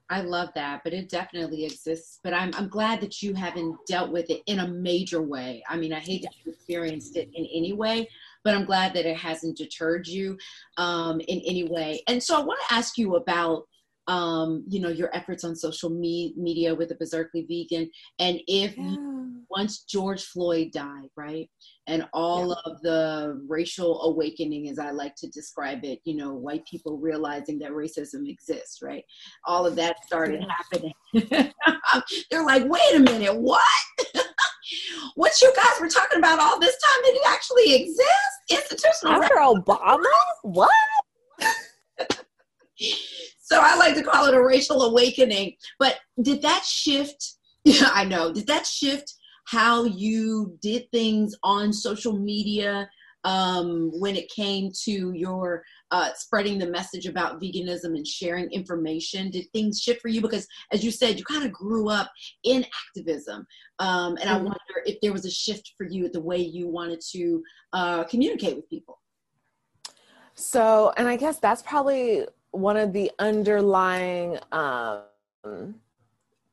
[0.09, 2.19] I love that, but it definitely exists.
[2.23, 5.61] But I'm I'm glad that you haven't dealt with it in a major way.
[5.69, 8.07] I mean, I hate that you experienced it in any way,
[8.43, 10.37] but I'm glad that it hasn't deterred you
[10.77, 12.01] um, in any way.
[12.07, 13.67] And so I want to ask you about
[14.07, 17.89] um, you know your efforts on social me- media with the Bizerkeley Vegan,
[18.19, 18.95] and if yeah.
[19.49, 21.49] once George Floyd died, right,
[21.87, 22.71] and all yeah.
[22.71, 27.59] of the racial awakening, as I like to describe it, you know, white people realizing
[27.59, 29.03] that racism exists, right,
[29.45, 30.93] all of that started happening.
[32.31, 33.61] They're like, wait a minute, what?
[35.15, 38.07] what you guys were talking about all this time did it actually exist?
[38.49, 40.05] Institutional after Obama?
[40.43, 40.71] What?
[43.47, 45.53] so I like to call it a racial awakening.
[45.79, 47.33] But did that shift?
[47.63, 48.31] Yeah, I know.
[48.31, 52.89] Did that shift how you did things on social media
[53.25, 59.31] um, when it came to your uh, spreading the message about veganism and sharing information?
[59.31, 60.21] Did things shift for you?
[60.21, 62.09] Because, as you said, you kind of grew up
[62.45, 63.45] in activism.
[63.79, 64.29] Um, and mm-hmm.
[64.29, 67.43] I wonder if there was a shift for you at the way you wanted to
[67.73, 69.01] uh, communicate with people.
[70.35, 72.27] So, and I guess that's probably
[72.57, 75.03] one of the underlying um,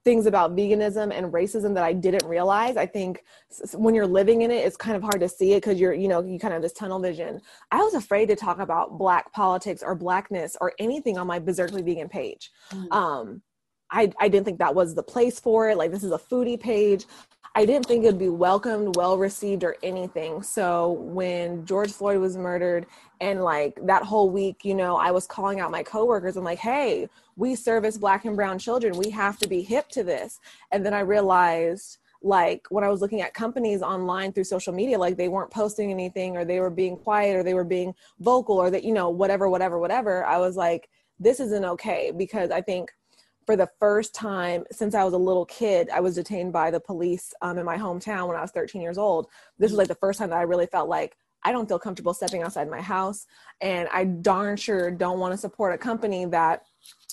[0.04, 2.76] things about veganism and racism that I didn't realize.
[2.76, 3.24] I think
[3.72, 6.08] when you're living in it, it's kind of hard to see it because you're, you
[6.08, 7.40] know, you kind of have this tunnel vision.
[7.70, 11.82] I was afraid to talk about black politics or blackness or anything on my Bizerkeley
[11.82, 12.50] Vegan page.
[12.70, 12.92] Mm.
[12.92, 13.42] Um,
[13.90, 15.78] I, I didn't think that was the place for it.
[15.78, 17.06] Like, this is a foodie page.
[17.56, 20.42] I didn't think it'd be welcomed, well received, or anything.
[20.42, 22.86] So when George Floyd was murdered,
[23.20, 26.36] and like that whole week, you know, I was calling out my coworkers.
[26.36, 28.98] I'm like, hey, we service black and brown children.
[28.98, 30.40] We have to be hip to this.
[30.72, 34.98] And then I realized, like when I was looking at companies online through social media,
[34.98, 38.56] like they weren't posting anything, or they were being quiet, or they were being vocal,
[38.56, 40.24] or that you know, whatever, whatever, whatever.
[40.24, 40.88] I was like,
[41.20, 42.92] this isn't okay because I think
[43.46, 46.80] for the first time since I was a little kid, I was detained by the
[46.80, 49.26] police um, in my hometown when I was 13 years old.
[49.58, 52.14] This was like the first time that I really felt like I don't feel comfortable
[52.14, 53.26] stepping outside my house.
[53.60, 56.64] And I darn sure don't want to support a company that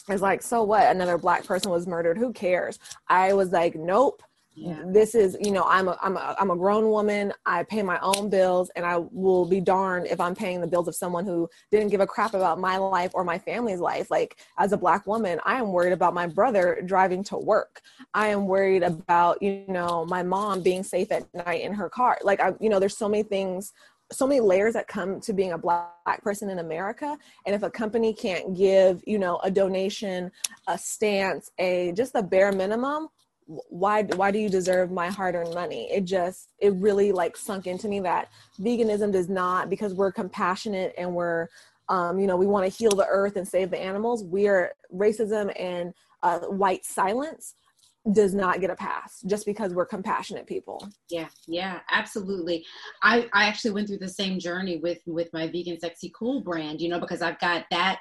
[0.10, 0.88] is like, so what?
[0.88, 2.18] Another black person was murdered.
[2.18, 2.80] Who cares?
[3.08, 4.24] I was like, nope
[4.62, 4.84] yeah.
[4.86, 7.34] this is you know i'm a, I'm a i'm a grown woman.
[7.46, 10.88] I pay my own bills and i will be darned if i'm paying the bills
[10.88, 14.12] of someone who didn't give a crap about my life or my family's life.
[14.12, 17.82] Like as a black woman i am worried about my brother driving to work.
[18.14, 22.18] I am worried about you know my mom being safe at night in her car.
[22.24, 23.74] Like i you know there's so many things
[24.12, 27.18] so many layers that come to being a black person in america.
[27.46, 30.32] And if a company can't give you know a donation
[30.68, 33.08] a stance a just the bare minimum
[33.70, 35.90] why why do you deserve my hard-earned money?
[35.92, 40.94] It just it really like sunk into me that veganism does not because we're compassionate
[40.98, 41.48] and we're
[41.90, 44.24] um, you know we want to heal the earth and save the animals.
[44.24, 47.56] We are racism and uh, white silence
[48.14, 50.88] does not get a pass just because we're compassionate people.
[51.10, 52.66] Yeah yeah absolutely.
[53.04, 56.80] I i actually went through the same journey with with my vegan sexy cool brand
[56.82, 58.00] you know because i've got that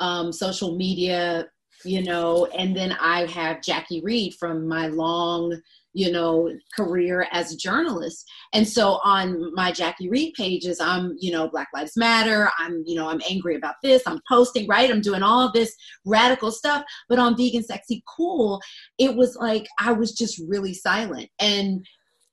[0.00, 1.46] um, social media
[1.84, 5.60] you know, and then I have Jackie Reed from my long,
[5.94, 8.28] you know, career as a journalist.
[8.52, 12.50] And so on my Jackie Reed pages, I'm, you know, Black Lives Matter.
[12.58, 14.02] I'm, you know, I'm angry about this.
[14.06, 14.90] I'm posting, right?
[14.90, 15.74] I'm doing all this
[16.06, 16.84] radical stuff.
[17.08, 18.60] But on Vegan Sexy Cool,
[18.98, 21.28] it was like I was just really silent.
[21.38, 21.86] And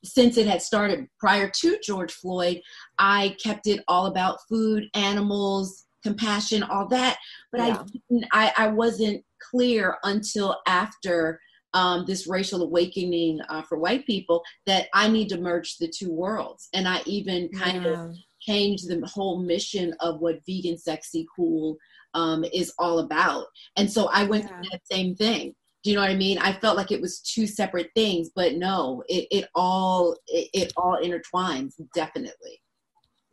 [0.03, 2.62] since it had started prior to George Floyd,
[2.97, 7.17] I kept it all about food, animals, compassion, all that.
[7.51, 7.83] But yeah.
[8.31, 11.39] I, I, I wasn't clear until after
[11.73, 16.11] um, this racial awakening uh, for white people that I need to merge the two
[16.11, 16.69] worlds.
[16.74, 18.05] And I even kind yeah.
[18.05, 21.78] of changed the whole mission of what vegan, sexy, cool
[22.13, 23.45] um, is all about.
[23.76, 24.49] And so I went yeah.
[24.49, 25.53] through that same thing.
[25.84, 26.38] Do you know what I mean?
[26.39, 30.74] I felt like it was two separate things, but no, it, it all it, it
[30.76, 32.61] all intertwines definitely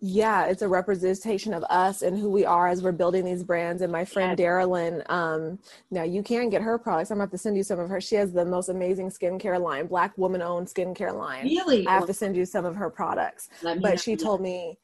[0.06, 3.82] yeah it's a representation of us and who we are as we're building these brands.
[3.82, 4.46] And my friend yes.
[4.46, 5.58] Darylyn, um
[5.90, 7.10] now you can get her products.
[7.10, 8.00] I'm gonna have to send you some of her.
[8.00, 11.44] She has the most amazing skincare line black woman owned skincare line.
[11.44, 11.86] Really?
[11.86, 13.48] I have to send you some of her products.
[13.62, 14.78] But she told me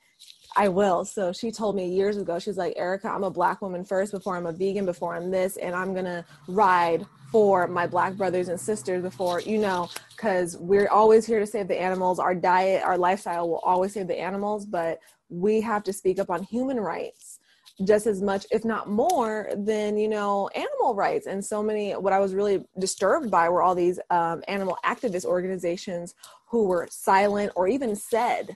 [0.57, 1.05] I will.
[1.05, 4.37] So she told me years ago, she's like, Erika, I'm a black woman first before
[4.37, 8.49] I'm a vegan, before I'm this, and I'm going to ride for my black brothers
[8.49, 12.19] and sisters before, you know, because we're always here to save the animals.
[12.19, 16.31] Our diet, our lifestyle will always save the animals, but we have to speak up
[16.31, 17.41] on human rights
[17.87, 22.13] just as much if not more than you know animal rights and so many what
[22.13, 26.15] i was really disturbed by were all these um, animal activist organizations
[26.47, 28.55] who were silent or even said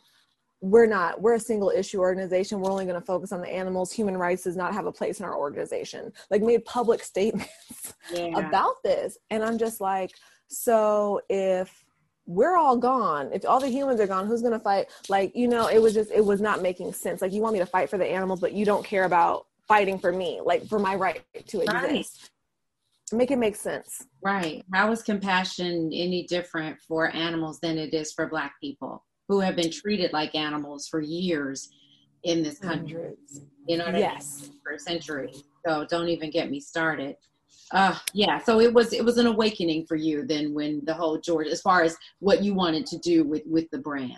[0.71, 2.61] we're not we're a single issue organization.
[2.61, 3.93] We're only going to focus on the animals.
[3.93, 6.13] Human rights does not have a place in our organization.
[6.31, 8.39] Like made public statements yeah.
[8.39, 10.13] about this and i'm just like
[10.49, 11.85] so if
[12.27, 14.87] we're all gone if all the humans are gone who's going to fight?
[15.09, 17.23] Like you know it was just it was not making sense.
[17.23, 19.99] Like you want me to fight for the animals but you don't care about fighting
[19.99, 22.31] for me like for my right to exist.
[23.13, 23.19] Right.
[23.19, 24.07] make it make sense.
[24.25, 24.65] Right.
[24.73, 29.57] How is compassion any different for animals than it is for black people who have
[29.57, 31.71] been treated like animals for years
[32.23, 32.95] in this country.
[32.95, 33.41] Hundreds.
[33.67, 34.43] You know what yes.
[34.45, 34.61] I mean?
[34.63, 35.33] For a century.
[35.67, 37.17] So don't even get me started.
[37.73, 41.19] Uh yeah, so it was it was an awakening for you then when the whole
[41.19, 44.13] George as far as what you wanted to do with with the brand.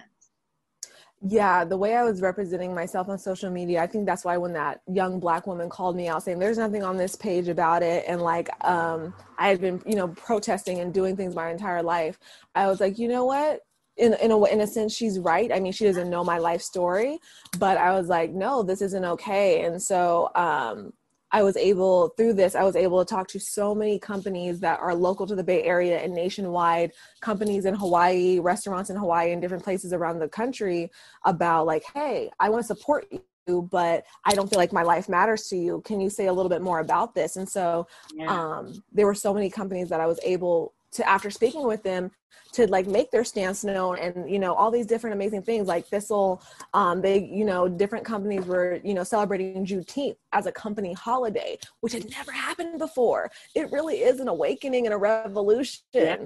[1.27, 4.53] Yeah, the way I was representing myself on social media, I think that's why when
[4.53, 8.05] that young black woman called me out saying there's nothing on this page about it
[8.07, 12.19] and like um I had been, you know, protesting and doing things my entire life.
[12.55, 13.61] I was like, "You know what?
[13.99, 16.63] In in a in a sense she's right i mean she doesn't know my life
[16.63, 17.19] story
[17.59, 20.93] but i was like no this isn't okay and so um
[21.31, 24.81] I was able through this I was able to talk to so many companies that
[24.81, 29.43] are local to the Bay Area and nationwide companies in Hawaii, restaurants in Hawaii and
[29.43, 30.91] different places around the country
[31.25, 33.07] about like, hey, I want to support
[33.47, 35.83] you, but I don't feel like my life matters to you.
[35.85, 37.37] Can you say a little bit more about this?
[37.37, 38.33] And so yeah.
[38.33, 42.11] um, there were so many companies that I was able to after speaking with them
[42.53, 45.87] to like make their stance known and you know all these different amazing things like
[45.87, 50.93] thistle um they you know different companies were you know celebrating juneteenth as a company
[50.93, 53.31] holiday which had never happened before.
[53.55, 55.83] It really is an awakening and a revolution.
[55.93, 56.17] Yeah,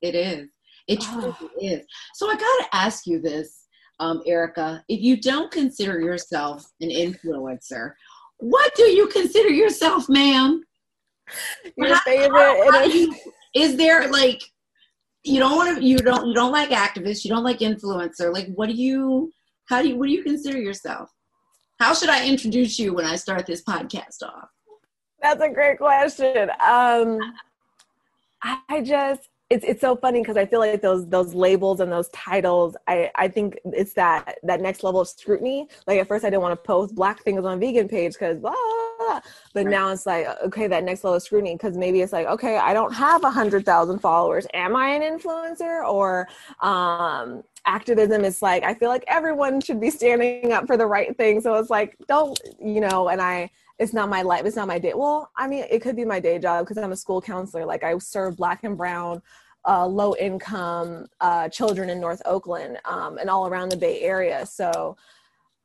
[0.00, 0.48] it is.
[0.88, 1.86] It truly is.
[2.14, 3.66] So i gotta ask you this
[4.00, 7.92] um erika if you don't consider yourself an influencer
[8.38, 10.62] what do you consider yourself ma'am?
[11.76, 13.14] Your favorite how, how you,
[13.54, 14.42] is there like
[15.24, 18.48] you don't want to you don't you don't like activists you don't like influencer like
[18.54, 19.30] what do you
[19.68, 21.10] how do you what do you consider yourself?
[21.80, 24.48] How should i introduce you when i start this podcast off?
[25.20, 26.50] That's a great question.
[26.66, 27.18] Um
[28.42, 32.08] i just it's it's so funny because I feel like those those labels and those
[32.08, 35.68] titles, I I think it's that that next level of scrutiny.
[35.86, 38.54] Like at first, I didn't want to post black things on vegan page because blah,
[39.52, 39.66] but right.
[39.66, 42.72] now it's like okay, that next level of scrutiny because maybe it's like okay, I
[42.72, 44.46] don't have a hundred thousand followers.
[44.54, 46.28] Am I an influencer or
[46.60, 51.14] um activism is like I feel like everyone should be standing up for the right
[51.16, 51.42] thing.
[51.42, 53.50] So it's like don't you know, and I
[53.82, 54.92] it's not my life it's not my day.
[54.94, 57.64] Well i mean it could be my day job because i'm a school counselor.
[57.66, 59.20] Like i serve black and brown
[59.64, 64.46] uh, low income uh, children in north oakland um, and all around the bay area.
[64.46, 64.96] So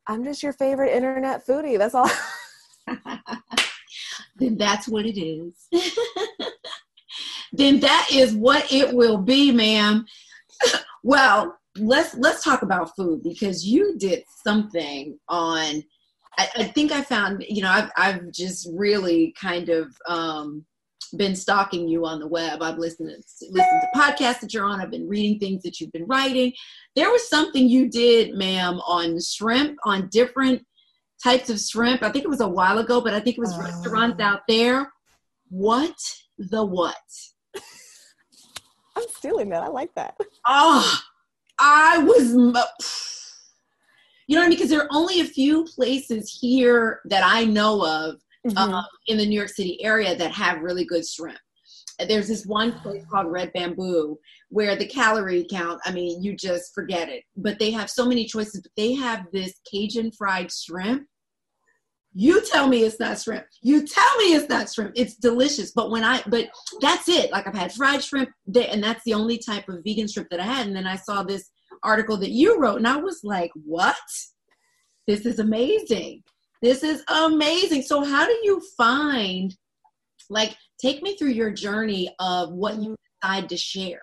[0.08, 2.10] i'm just your favorite internet foodie that's all.
[4.40, 5.68] Then that's what it is.
[7.54, 10.06] Then that is what it will be ma'am.
[11.04, 15.84] Well let's let's talk about food because you did something on
[16.38, 20.66] I, I, think I found, you know, I've, I've just really kind of um,
[21.16, 22.62] been stalking you on the web.
[22.62, 24.82] I've listened to, listened to podcasts that you're on.
[24.82, 26.54] I've been reading things that you've been writing.
[26.96, 30.66] There was something you did, ma'am, on shrimp, on different
[31.24, 32.04] types of shrimp.
[32.04, 34.92] I think it was a while ago, but I think it was restaurants out there.
[35.50, 35.96] What
[36.38, 36.96] the what?
[38.96, 39.64] I'm stealing that.
[39.64, 40.16] I like that.
[40.48, 41.00] Oh,
[41.60, 42.34] I was
[44.28, 44.58] you know what I mean?
[44.58, 48.16] Because there are only a few places here that I know of
[48.46, 48.58] mm-hmm.
[48.58, 51.40] um, in the New York City area that have really good shrimp.
[52.08, 54.20] There's this one place called Red Bamboo
[54.50, 57.24] where the calorie count, I mean, you just forget it.
[57.36, 58.62] But they have so many choices.
[58.62, 61.08] But they have this Cajun fried shrimp.
[62.14, 63.46] You tell me it's not shrimp.
[63.62, 64.92] You tell me it's not shrimp.
[64.96, 65.72] It's delicious.
[65.72, 66.50] But when I, but
[66.82, 67.32] that's it.
[67.32, 70.44] Like I've had fried shrimp, and that's the only type of vegan shrimp that I
[70.44, 70.68] had.
[70.68, 71.50] And then I saw this
[71.84, 73.96] article that you wrote, and I was like, what?
[75.08, 76.24] This is amazing.
[76.62, 77.84] This is amazing.
[77.84, 79.56] So, how do you find
[80.30, 84.02] like Take me through your journey of what you decide to share.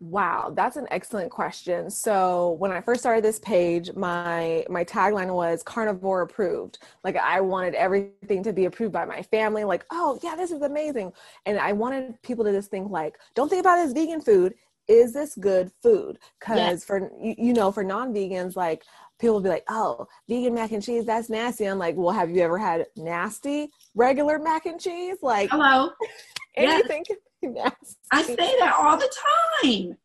[0.00, 1.88] Wow, that's an excellent question.
[1.88, 6.80] So when I first started this page, my my tagline was carnivore approved.
[7.04, 9.62] Like I wanted everything to be approved by my family.
[9.62, 11.12] Like, oh yeah, this is amazing.
[11.46, 14.54] And I wanted people to just think like, don't think about it as vegan food.
[14.88, 16.18] Is this good food?
[16.38, 16.84] Because yes.
[16.84, 18.82] for you, know, for non-vegans, like
[19.20, 21.64] people will be like, oh, vegan mac and cheese, that's nasty.
[21.64, 25.18] I'm like, well, have you ever had nasty regular mac and cheese?
[25.22, 25.90] Like, hello,
[26.56, 27.04] anything
[27.42, 27.52] yes.
[27.54, 27.96] nasty.
[28.10, 29.12] I say that all the
[29.62, 29.96] time.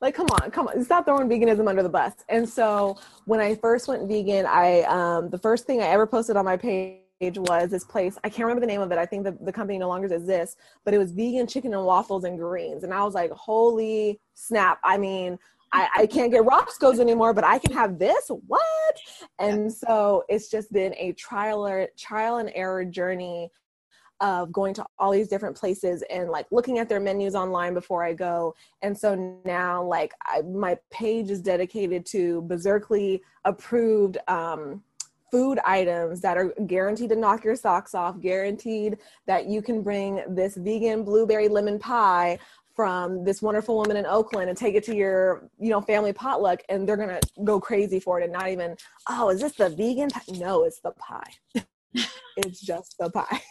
[0.00, 2.12] Like, come on, come on, stop throwing veganism under the bus.
[2.28, 6.36] And so when I first went vegan, I um, the first thing I ever posted
[6.36, 8.18] on my page was this place.
[8.24, 8.98] I can't remember the name of it.
[8.98, 12.24] I think the, the company no longer exists, but it was vegan chicken and waffles
[12.24, 12.84] and greens.
[12.84, 14.78] And I was like, holy snap.
[14.84, 15.38] I mean,
[15.72, 18.30] I, I can't get Roscoe's anymore, but I can have this.
[18.46, 18.96] What?
[19.38, 23.50] And so it's just been a trial or trial and error journey
[24.20, 28.04] of going to all these different places and like looking at their menus online before
[28.04, 28.54] I go.
[28.80, 34.82] And so now, like, I, my page is dedicated to Bizerkeley approved um,
[35.32, 40.22] food items that are guaranteed to knock your socks off, guaranteed that you can bring
[40.28, 42.38] this vegan blueberry lemon pie
[42.76, 46.60] from this wonderful woman in Oakland and take it to your, you know, family potluck
[46.68, 48.76] and they're going to go crazy for it and not even,
[49.08, 50.20] oh, is this the vegan pie?
[50.34, 51.32] No, it's the pie.
[52.36, 53.42] it's just the pie.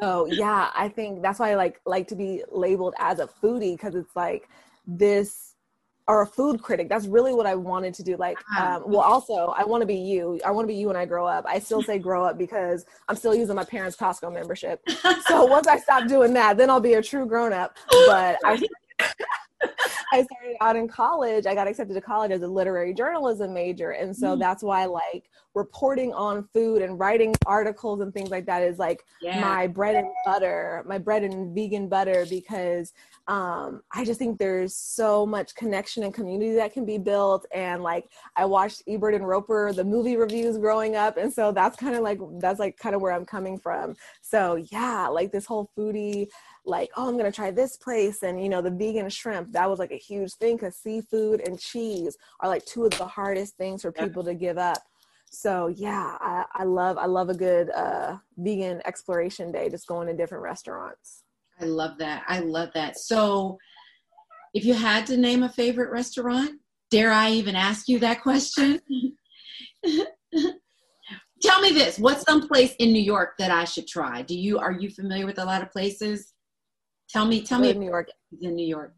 [0.00, 3.76] so yeah, I think that's why I like like to be labeled as a foodie
[3.76, 4.48] because it's like
[4.86, 5.53] this
[6.06, 6.88] or a food critic.
[6.88, 8.16] That's really what I wanted to do.
[8.16, 8.76] Like, uh-huh.
[8.76, 10.40] um, well, also I want to be you.
[10.44, 11.44] I want to be you when I grow up.
[11.48, 14.82] I still say grow up because I'm still using my parents' Costco membership.
[15.26, 17.76] So once I stop doing that, then I'll be a true grown up.
[18.06, 18.60] But I.
[20.12, 21.46] I started out in college.
[21.46, 23.90] I got accepted to college as a literary journalism major.
[23.90, 24.38] And so mm.
[24.38, 29.04] that's why like reporting on food and writing articles and things like that is like
[29.20, 29.40] yeah.
[29.40, 32.92] my bread and butter, my bread and vegan butter because
[33.26, 37.46] um, I just think there's so much connection and community that can be built.
[37.54, 41.76] And like I watched Ebert and Roeper, the movie reviews growing up, and so that's
[41.76, 43.96] kind of like that's like kind of where I'm coming from.
[44.20, 46.28] So yeah, like this whole foodie,
[46.64, 49.78] like oh I'm gonna try this place, and you know the vegan shrimp that was
[49.78, 53.82] like a huge thing because seafood and cheese are like two of the hardest things
[53.82, 54.78] for people to give up.
[55.30, 60.06] So yeah, I, I love I love a good uh, vegan exploration day, just going
[60.06, 61.24] to different restaurants.
[61.60, 62.24] I love that.
[62.28, 62.98] I love that.
[62.98, 63.58] So,
[64.54, 66.60] if you had to name a favorite restaurant,
[66.90, 68.80] dare I even ask you that question?
[71.42, 74.22] Tell me this: What's some place in New York that I should try?
[74.22, 76.33] Do you are you familiar with a lot of places?
[77.08, 77.42] Tell me.
[77.42, 77.72] Tell me.
[77.72, 78.08] New York.
[78.40, 78.94] In New York.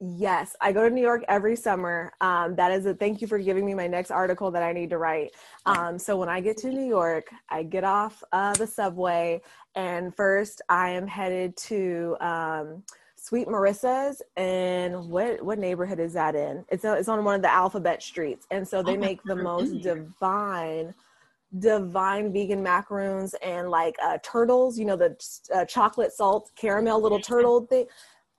[0.00, 2.12] Yes, I go to New York every summer.
[2.20, 4.90] Um, that is a thank you for giving me my next article that I need
[4.90, 5.30] to write.
[5.66, 9.40] Um, so when I get to New York, I get off uh, the subway,
[9.76, 12.82] and first I am headed to um,
[13.16, 14.20] Sweet Marissa's.
[14.36, 16.64] And what what neighborhood is that in?
[16.68, 19.36] It's a, it's on one of the alphabet streets, and so they oh make the
[19.36, 20.92] most divine
[21.58, 25.16] divine vegan macaroons and like uh, turtles you know the
[25.54, 27.86] uh, chocolate salt caramel little turtle thing.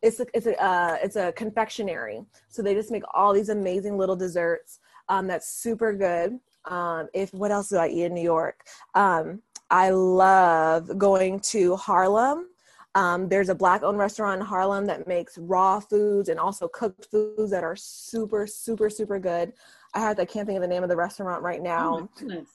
[0.02, 2.22] It's a, it's a uh, it's a confectionery.
[2.50, 6.40] So they just make all these amazing little desserts um, that's super good.
[6.66, 8.66] Um, if what else do i eat in new york?
[8.96, 12.50] Um, i love going to harlem.
[12.96, 17.08] Um, there's a black owned restaurant in harlem that makes raw foods and also cooked
[17.12, 19.54] foods that are super super super good.
[19.94, 22.10] I have i can't think of the name of the restaurant right now.
[22.22, 22.46] oh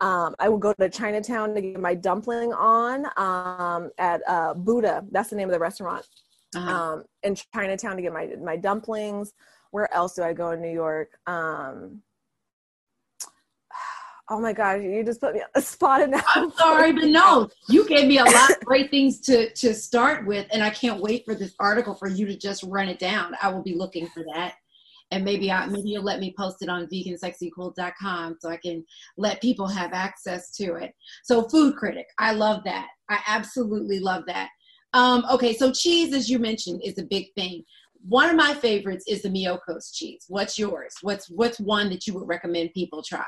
[0.00, 5.04] um, I will go to Chinatown to get my dumpling on um, at uh, Buddha.
[5.10, 6.06] That's the name of the restaurant
[6.54, 6.70] uh-huh.
[6.70, 9.32] um, in Chinatown to get my my dumplings.
[9.70, 11.18] Where else do I go in New York?
[11.26, 12.02] Um,
[14.30, 16.02] oh my gosh, you just put me on the spot.
[16.02, 19.74] And I'm sorry, but no, you gave me a lot of great things to to
[19.74, 22.98] start with, and I can't wait for this article for you to just run it
[22.98, 23.34] down.
[23.40, 24.56] I will be looking for that.
[25.10, 28.84] And maybe I, maybe you'll let me post it on vegansexycool.com so I can
[29.16, 30.92] let people have access to it.
[31.22, 32.88] So food critic, I love that.
[33.08, 34.48] I absolutely love that.
[34.94, 37.64] Um, okay, so cheese, as you mentioned, is a big thing.
[38.08, 40.24] One of my favorites is the Miyoko's cheese.
[40.28, 40.94] What's yours?
[41.02, 43.24] What's what's one that you would recommend people try?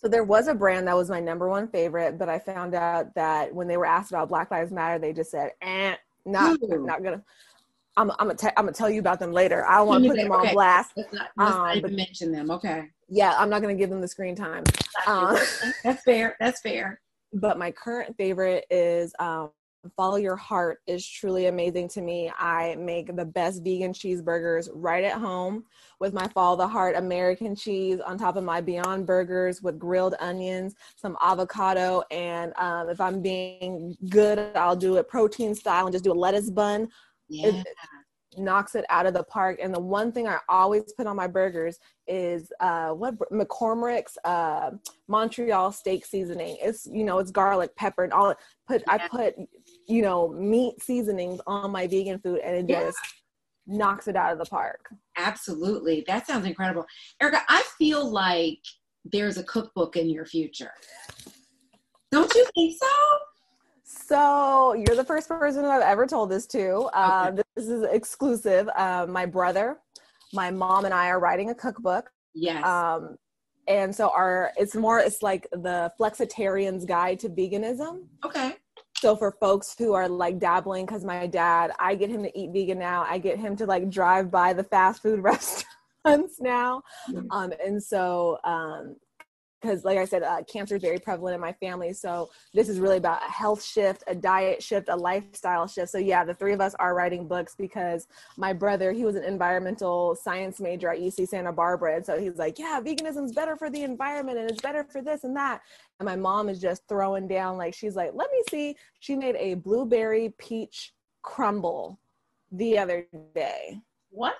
[0.00, 3.14] So there was a brand that was my number one favorite, but I found out
[3.14, 5.94] that when they were asked about Black Lives Matter, they just said, "Eh,
[6.24, 6.86] not Ooh.
[6.86, 7.22] not gonna."
[7.96, 9.66] I'm, I'm gonna te- I'm gonna tell you about them later.
[9.66, 10.48] I don't want to put them okay.
[10.48, 10.92] on blast.
[10.96, 12.50] Let's not, let's um, not even mention them.
[12.50, 12.88] Okay.
[13.08, 14.64] Yeah, I'm not gonna give them the screen time.
[15.06, 15.36] Um,
[15.84, 16.36] that's fair.
[16.38, 17.00] That's fair.
[17.32, 19.50] But my current favorite is um,
[19.96, 22.30] Follow Your Heart is truly amazing to me.
[22.38, 25.64] I make the best vegan cheeseburgers right at home
[26.00, 30.14] with my Follow the Heart American cheese on top of my Beyond Burgers with grilled
[30.20, 35.92] onions, some avocado, and um, if I'm being good, I'll do it protein style and
[35.92, 36.88] just do a lettuce bun.
[37.30, 37.48] Yeah.
[37.48, 37.66] It,
[38.36, 39.58] knocks it out of the park.
[39.62, 44.70] And the one thing I always put on my burgers is uh, what McCormick's uh,
[45.08, 46.56] Montreal steak seasoning.
[46.60, 48.34] It's you know it's garlic, pepper, and all.
[48.66, 48.94] Put yeah.
[48.94, 49.34] I put
[49.86, 52.84] you know meat seasonings on my vegan food, and it yeah.
[52.84, 52.98] just
[53.66, 54.88] knocks it out of the park.
[55.16, 56.86] Absolutely, that sounds incredible,
[57.20, 57.42] Erika.
[57.48, 58.60] I feel like
[59.04, 60.72] there's a cookbook in your future.
[62.12, 62.88] Don't you think so?
[63.90, 66.88] So you're the first person I've ever told this to.
[66.94, 67.42] Uh, okay.
[67.56, 68.68] This is exclusive.
[68.76, 69.78] Uh, my brother,
[70.32, 72.08] my mom, and I are writing a cookbook.
[72.32, 72.64] Yes.
[72.64, 73.16] Um,
[73.66, 78.04] and so our it's more it's like the flexitarian's guide to veganism.
[78.24, 78.56] Okay.
[78.96, 82.50] So for folks who are like dabbling, because my dad, I get him to eat
[82.52, 83.04] vegan now.
[83.08, 86.82] I get him to like drive by the fast food restaurants now.
[87.30, 88.96] Um, and so um,
[89.60, 92.80] because like i said uh, cancer is very prevalent in my family so this is
[92.80, 95.90] really about a health shift a diet shift a lifestyle shift.
[95.90, 98.06] So yeah the three of us are writing books because
[98.36, 102.36] my brother he was an environmental science major at uc santa barbara and so he's
[102.36, 105.62] like yeah veganism is better for the environment and it's better for this and that.
[105.98, 108.76] And my mom is just throwing down like she's like let me see.
[109.00, 110.92] She made a blueberry peach
[111.22, 112.00] crumble
[112.52, 113.80] the other day.
[114.10, 114.36] What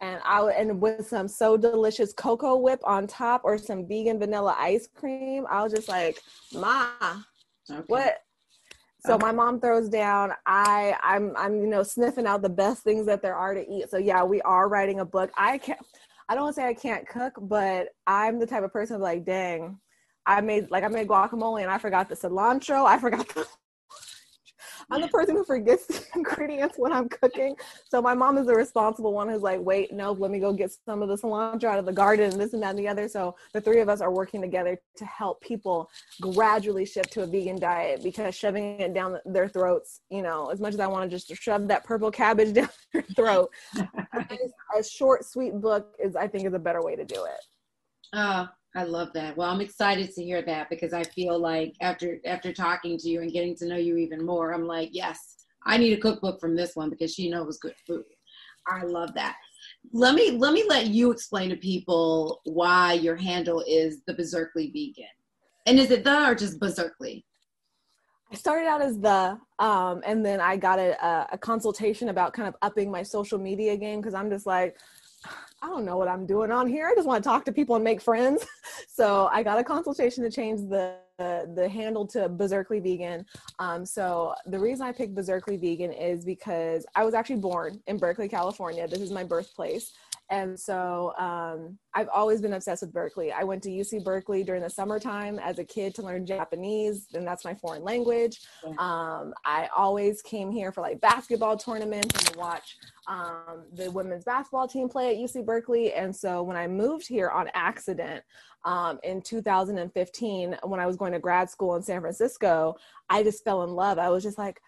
[0.00, 4.88] and I and with some so delicious CocoWhip on top or some vegan vanilla ice
[4.94, 5.46] cream.
[5.50, 6.20] I was just like,
[6.54, 6.88] Ma,
[7.70, 7.82] okay.
[7.86, 8.22] what?
[9.04, 9.26] So okay.
[9.26, 10.32] my mom throws down.
[10.46, 13.90] I I'm I'm you know sniffing out the best things that there are to eat.
[13.90, 15.30] So yeah, we are writing a book.
[15.36, 15.80] I can't.
[16.28, 19.24] I don't want to say I can't cook, but I'm the type of person like,
[19.24, 19.80] dang,
[20.26, 22.86] I made like I made guacamole and I forgot the cilantro.
[22.86, 23.46] I forgot the
[24.90, 27.56] I'm the person who forgets the ingredients when I'm cooking.
[27.88, 30.72] So my mom is the responsible one who's like, wait, no, let me go get
[30.84, 33.08] some of the cilantro out of the garden and this and that and the other.
[33.08, 37.26] So the three of us are working together to help people gradually shift to a
[37.26, 41.10] vegan diet because shoving it down their throats, you know, as much as I want
[41.10, 46.26] to just shove that purple cabbage down their throat, a short, sweet book is, I
[46.26, 47.40] think, is a better way to do it.
[48.12, 48.46] Uh,
[48.76, 49.36] I love that.
[49.36, 53.20] Well, I'm excited to hear that because I feel like after after talking to you
[53.20, 56.54] and getting to know you even more, I'm like, yes, I need a cookbook from
[56.54, 58.04] this one because she knows good food.
[58.68, 59.36] I love that.
[59.92, 64.72] Let me let me let you explain to people why your handle is the Bizerkeley
[64.72, 65.06] Vegan.
[65.66, 67.24] And is it the or just Bizerkeley?
[68.32, 72.46] I started out as the, um, and then I got a, a consultation about kind
[72.46, 74.78] of upping my social media game because I'm just like,
[75.62, 76.88] I don't know what I'm doing on here.
[76.88, 78.46] I just want to talk to people and make friends.
[78.88, 83.26] so I got a consultation to change the the, the handle to Bizerkeley Vegan.
[83.58, 87.98] Um, so the reason I picked Bizerkeley Vegan is because I was actually born in
[87.98, 88.88] Berkeley, California.
[88.88, 89.92] This is my birthplace.
[90.30, 93.32] And so um, I've always been obsessed with Berkeley.
[93.32, 97.26] I went to UC Berkeley during the summertime as a kid to learn Japanese, and
[97.26, 98.40] that's my foreign language.
[98.78, 102.76] Um, I always came here for like basketball tournaments and to watch
[103.08, 105.92] um, the women's basketball team play at UC Berkeley.
[105.94, 108.22] And so when I moved here on accident
[108.64, 112.76] um, in 2015, when I was going to grad school in San Francisco,
[113.08, 113.98] I just fell in love.
[113.98, 114.60] I was just like,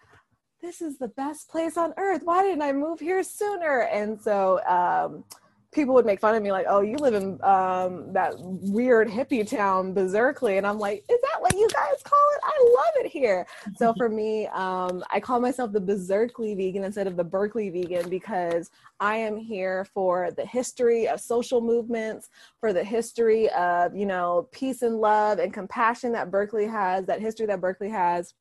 [0.61, 2.21] this is the best place on earth.
[2.23, 3.81] Why didn't I move here sooner?
[3.81, 5.23] And so, um,
[5.73, 9.47] people would make fun of me like, "Oh, you live in um, that weird hippie
[9.47, 12.41] town, Bizerkeley," and I'm like, "Is that what you guys call it?
[12.43, 13.45] I love it here."
[13.75, 18.09] so for me, um, I call myself the Bizerkeley vegan instead of the Berkeley vegan
[18.09, 18.69] because
[18.99, 24.47] I am here for the history of social movements, for the history of you know
[24.51, 28.33] peace and love and compassion that Berkeley has, that history that Berkeley has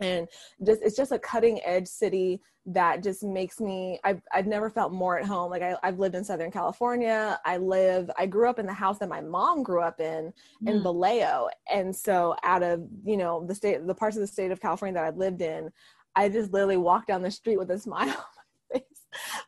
[0.00, 0.28] and
[0.64, 4.92] just it's just a cutting edge city that just makes me I've, I've never felt
[4.92, 5.50] more at home.
[5.50, 7.40] Like I, i've lived in southern california.
[7.44, 10.32] I live i grew up in the house that my mom grew up in
[10.62, 10.70] mm.
[10.70, 11.48] in vallejo.
[11.72, 14.94] And so out of you know the state the parts of the state of california
[14.94, 15.70] that i lived in
[16.14, 18.98] i just literally walk down the street with a smile on my face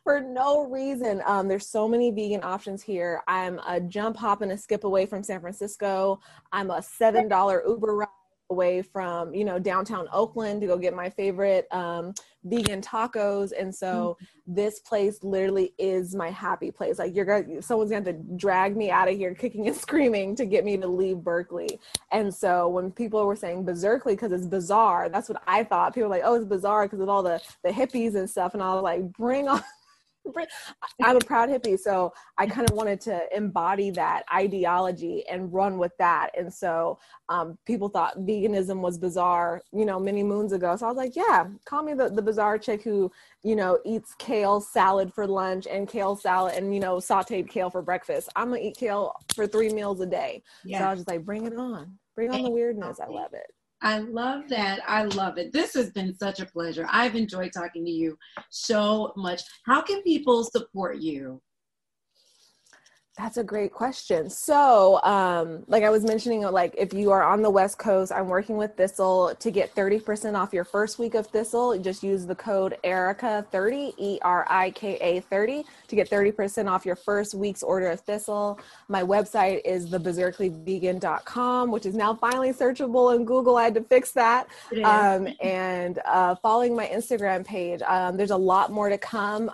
[0.03, 1.21] for no reason.
[1.25, 3.21] Um, there's so many vegan options here.
[3.27, 6.19] I'm a jump hop and a skip away from san francisco.
[6.51, 8.07] I'm a seven dollar uber ride
[8.51, 13.51] away from you know downtown oakland to go get my favorite um, vegan tacos.
[13.57, 14.53] And so mm-hmm.
[14.55, 16.99] this place literally is my happy place.
[16.99, 20.35] Like you're gonna someone's gonna have to drag me out of here kicking and screaming
[20.35, 21.79] to get me to leave berkeley.
[22.11, 25.93] And so when people were saying bizerkeley because it's bizarre that's what i thought.
[25.93, 28.53] People were like oh it's bizarre because of all the the hippies and stuff.
[28.53, 29.63] And i was like bring on
[31.03, 35.77] I'm a proud hippie, so I kind of wanted to embody that ideology and run
[35.77, 36.29] with that.
[36.37, 36.99] And so
[37.29, 40.75] um, people thought veganism was bizarre, you know, many moons ago.
[40.75, 43.11] So I was like, yeah, call me the, the bizarre chick who,
[43.43, 47.69] you know, eats kale salad for lunch and kale salad and, you know, sauteed kale
[47.69, 48.29] for breakfast.
[48.35, 50.43] I'm going to eat kale for three meals a day.
[50.63, 50.79] Yeah.
[50.79, 51.97] So I was just like, bring it on.
[52.15, 52.99] Bring on the weirdness.
[52.99, 53.51] I love it.
[53.83, 54.81] I love that.
[54.87, 55.51] I love it.
[55.51, 56.87] This has been such a pleasure.
[56.91, 58.17] I've enjoyed talking to you
[58.49, 59.41] so much.
[59.65, 61.41] How can people support you?
[63.17, 64.29] That's a great question.
[64.29, 68.29] So, um, like I was mentioning, like if you are on the West Coast, I'm
[68.29, 71.77] working with Thistle to get 30% off your first week of Thistle.
[71.77, 76.85] Just use the code Erika30, E R I K A 30, to get 30% off
[76.85, 78.57] your first week's order of Thistle.
[78.87, 83.57] My website is thebizerkeleyvegan.com, which is now finally searchable in Google.
[83.57, 84.47] I had to fix that.
[84.85, 89.49] Um, and uh, following my Instagram page, um, there's a lot more to come.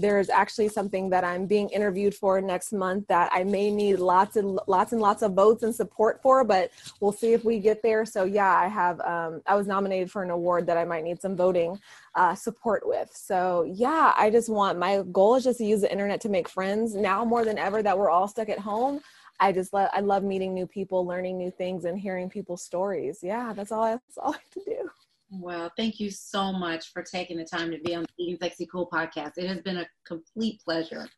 [0.00, 4.36] There's actually something that I'm being interviewed for next month that I may need lots
[4.36, 6.70] and lots and lots of votes and support for, but
[7.00, 8.04] we'll see if we get there.
[8.04, 11.20] So yeah, I have um, I was nominated for an award that I might need
[11.20, 11.80] some voting
[12.14, 13.10] uh, support with.
[13.14, 16.48] So yeah, I just want my goal is just to use the internet to make
[16.48, 19.00] friends now more than ever that we're all stuck at home.
[19.40, 23.18] I just love I love meeting new people, learning new things, and hearing people's stories.
[23.22, 24.90] Yeah, that's all I, that's all I have to do.
[25.30, 28.66] Well, thank you so much for taking the time to be on the Eating Sexy
[28.66, 29.32] Cool podcast.
[29.36, 31.08] It has been a complete pleasure.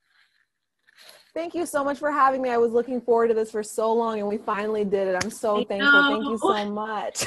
[1.35, 2.49] Thank you so much for having me.
[2.49, 5.23] I was looking forward to this for so long and we finally did it.
[5.23, 5.93] I'm so I thankful.
[5.93, 6.11] Know.
[6.11, 7.27] Thank you so much.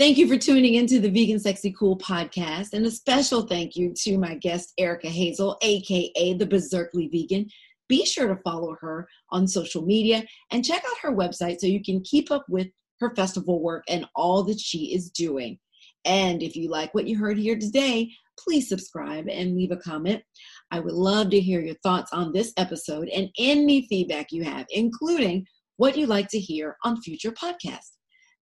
[0.00, 2.72] Thank you for tuning into the Vegan Sexy Cool podcast.
[2.72, 7.50] And a special thank you to my guest, Erika Hazel, aka the Bizerkeley Vegan
[7.90, 11.82] be sure to follow her on social media and check out her website so you
[11.82, 12.68] can keep up with
[13.00, 15.58] her festival work and all that she is doing.
[16.04, 20.22] And if you like what you heard here today, please subscribe and leave a comment.
[20.70, 24.66] I would love to hear your thoughts on this episode and any feedback you have,
[24.70, 25.44] including
[25.76, 27.96] what you'd like to hear on future podcasts.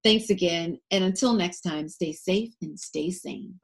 [0.04, 3.58] Thanks again, and until next time, stay safe and stay sane.